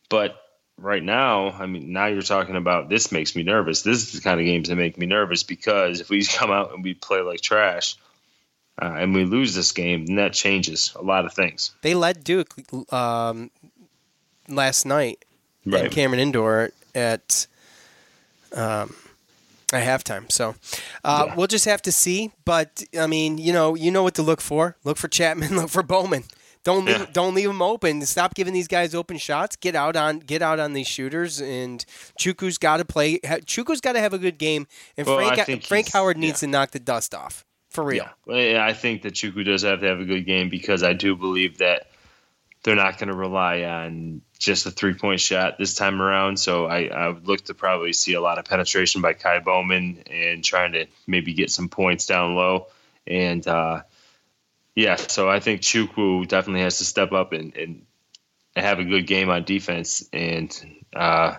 [0.10, 0.42] But
[0.82, 3.82] right now, I mean, now you're talking about this makes me nervous.
[3.82, 6.74] This is the kind of games that make me nervous because if we come out
[6.74, 7.96] and we play like trash
[8.82, 11.72] uh, and we lose this game, then that changes a lot of things.
[11.82, 12.54] They led Duke
[12.92, 13.52] um,
[14.48, 15.26] last night
[15.66, 15.86] right.
[15.86, 17.48] at Cameron Indoor at
[18.56, 18.96] um,
[19.74, 20.32] at halftime.
[20.32, 20.56] So
[21.04, 21.36] uh, yeah.
[21.36, 22.32] we'll just have to see.
[22.46, 24.78] But I mean, you know, you know what to look for.
[24.84, 25.56] Look for Chapman.
[25.56, 26.24] Look for Bowman.
[26.70, 27.06] Don't leave, yeah.
[27.12, 28.06] don't leave them open.
[28.06, 29.56] Stop giving these guys open shots.
[29.56, 31.42] Get out on get out on these shooters.
[31.42, 31.84] And
[32.20, 33.18] Chukwu's got to play.
[33.18, 34.68] Chukwu's got to have a good game.
[34.96, 36.48] And well, Frank Frank Howard needs yeah.
[36.48, 38.08] to knock the dust off for real.
[38.28, 38.64] Yeah.
[38.64, 41.58] I think that Chukwu does have to have a good game because I do believe
[41.58, 41.88] that
[42.62, 46.38] they're not going to rely on just a three point shot this time around.
[46.40, 50.04] So I, I would look to probably see a lot of penetration by Ky Bowman
[50.06, 52.68] and trying to maybe get some points down low.
[53.08, 53.82] And uh,
[54.76, 57.86] yeah, so I think Chukwu definitely has to step up and, and
[58.56, 60.58] have a good game on defense, and
[60.96, 61.36] uh,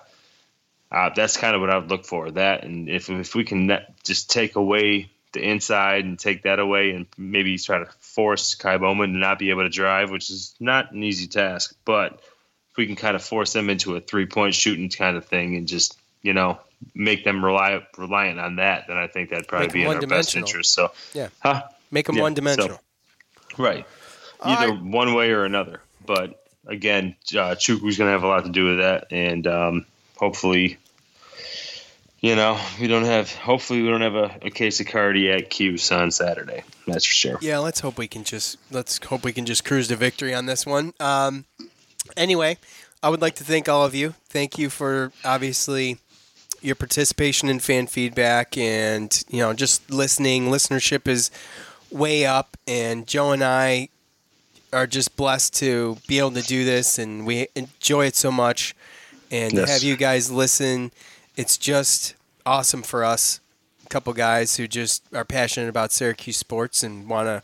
[0.90, 2.30] uh, that's kind of what I would look for.
[2.30, 3.70] That, and if if we can
[4.04, 8.78] just take away the inside and take that away, and maybe try to force Ky
[8.78, 12.14] Bowman to not be able to drive, which is not an easy task, but
[12.70, 15.56] if we can kind of force them into a three point shooting kind of thing,
[15.56, 16.58] and just you know
[16.94, 20.36] make them rely reliant on that, then I think that'd probably be in our best
[20.36, 20.72] interest.
[20.72, 21.62] So yeah, huh?
[21.90, 22.76] Make them yeah, one dimensional.
[22.76, 22.80] So,
[23.60, 23.86] right.
[24.42, 28.50] Either one way or another, but again, uh, Chukwu's going to have a lot to
[28.50, 29.86] do with that, and um,
[30.16, 30.78] hopefully,
[32.20, 33.34] you know, we don't have.
[33.34, 36.62] Hopefully, we don't have a, a case of cardiac Cuse on Saturday.
[36.86, 37.38] That's for sure.
[37.42, 40.46] Yeah, let's hope we can just let's hope we can just cruise to victory on
[40.46, 40.94] this one.
[41.00, 41.44] Um,
[42.16, 42.58] anyway,
[43.02, 44.14] I would like to thank all of you.
[44.28, 45.98] Thank you for obviously
[46.62, 50.46] your participation in fan feedback and you know just listening.
[50.46, 51.30] Listenership is
[51.90, 53.88] way up, and Joe and I
[54.72, 58.74] are just blessed to be able to do this, and we enjoy it so much.
[59.30, 59.66] And yes.
[59.66, 60.92] to have you guys listen,
[61.36, 62.14] it's just
[62.44, 63.40] awesome for us.
[63.84, 67.42] A couple guys who just are passionate about Syracuse sports and want to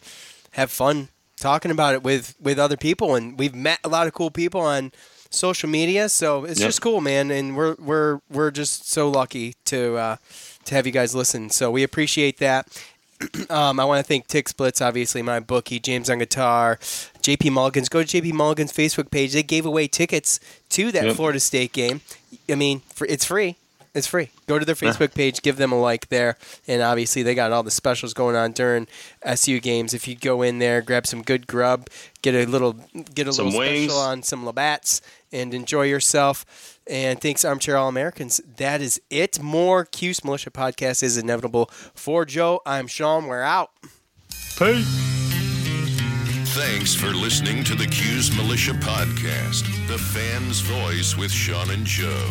[0.52, 3.14] have fun talking about it with with other people.
[3.14, 4.92] And we've met a lot of cool people on
[5.30, 6.68] social media, so it's yep.
[6.68, 7.30] just cool, man.
[7.30, 10.16] And we're we're we're just so lucky to uh,
[10.64, 11.50] to have you guys listen.
[11.50, 12.68] So we appreciate that.
[13.48, 17.88] Um, I want to thank Tick Splits, obviously my bookie, James on guitar, JP Mulligan's.
[17.88, 19.32] Go to JP Mulligan's Facebook page.
[19.32, 20.40] They gave away tickets
[20.70, 21.16] to that yep.
[21.16, 22.00] Florida State game.
[22.50, 23.56] I mean, it's free.
[23.96, 24.28] It's free.
[24.46, 26.36] Go to their Facebook page, give them a like there,
[26.68, 28.88] and obviously they got all the specials going on during
[29.22, 29.94] SU games.
[29.94, 31.88] If you go in there, grab some good grub,
[32.20, 32.74] get a little
[33.14, 33.90] get a some little wings.
[33.90, 35.00] special on some Labatts,
[35.32, 36.75] and enjoy yourself.
[36.88, 38.40] And thanks, Armchair All Americans.
[38.56, 39.42] That is it.
[39.42, 41.66] More Cuse Militia podcast is inevitable.
[41.94, 43.26] For Joe, I'm Sean.
[43.26, 43.70] We're out.
[44.58, 44.86] Peace.
[46.54, 52.30] Thanks for listening to the Cuse Militia podcast, the fan's voice with Sean and Joe.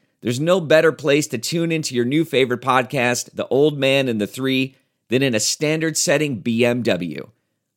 [0.21, 4.21] there's no better place to tune into your new favorite podcast, The Old Man and
[4.21, 4.75] the Three,
[5.09, 7.29] than in a standard setting BMW.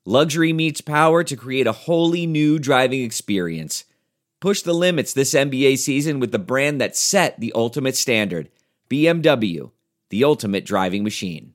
[0.04, 3.84] Luxury meets power to create a wholly new driving experience.
[4.40, 8.50] Push the limits this NBA season with the brand that set the ultimate standard
[8.90, 9.70] BMW,
[10.10, 11.54] the ultimate driving machine.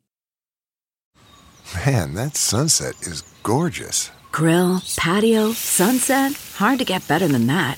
[1.85, 4.09] Man, that sunset is gorgeous.
[4.31, 6.33] Grill, patio, sunset.
[6.55, 7.77] Hard to get better than that.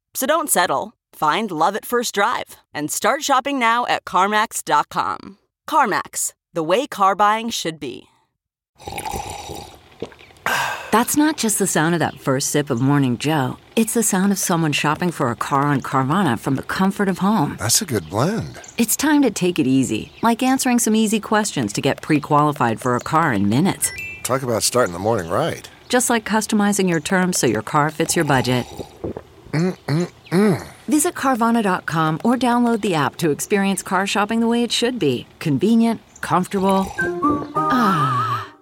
[0.13, 0.93] So don't settle.
[1.13, 5.37] Find love at first drive and start shopping now at CarMax.com.
[5.69, 8.03] CarMax, the way car buying should be.
[10.91, 13.55] That's not just the sound of that first sip of Morning Joe.
[13.77, 17.19] It's the sound of someone shopping for a car on Carvana from the comfort of
[17.19, 17.55] home.
[17.59, 18.59] That's a good blend.
[18.77, 22.81] It's time to take it easy, like answering some easy questions to get pre qualified
[22.81, 23.89] for a car in minutes.
[24.23, 25.69] Talk about starting the morning right.
[25.87, 28.65] Just like customizing your terms so your car fits your budget.
[29.51, 30.67] Mm-mm-mm.
[30.87, 35.27] Visit Carvana.com or download the app to experience car shopping the way it should be
[35.39, 36.85] convenient, comfortable.
[37.55, 38.53] Ah.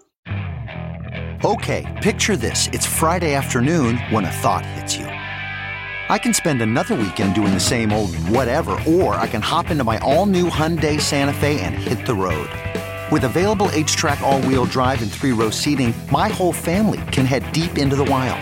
[1.45, 2.67] Okay, picture this.
[2.73, 5.05] It's Friday afternoon when a thought hits you.
[5.05, 9.83] I can spend another weekend doing the same old whatever, or I can hop into
[9.83, 12.49] my all new Hyundai Santa Fe and hit the road.
[13.11, 17.49] With available HTRAC, all wheel drive, and three row seating, my whole family can head
[17.51, 18.41] deep into the wild.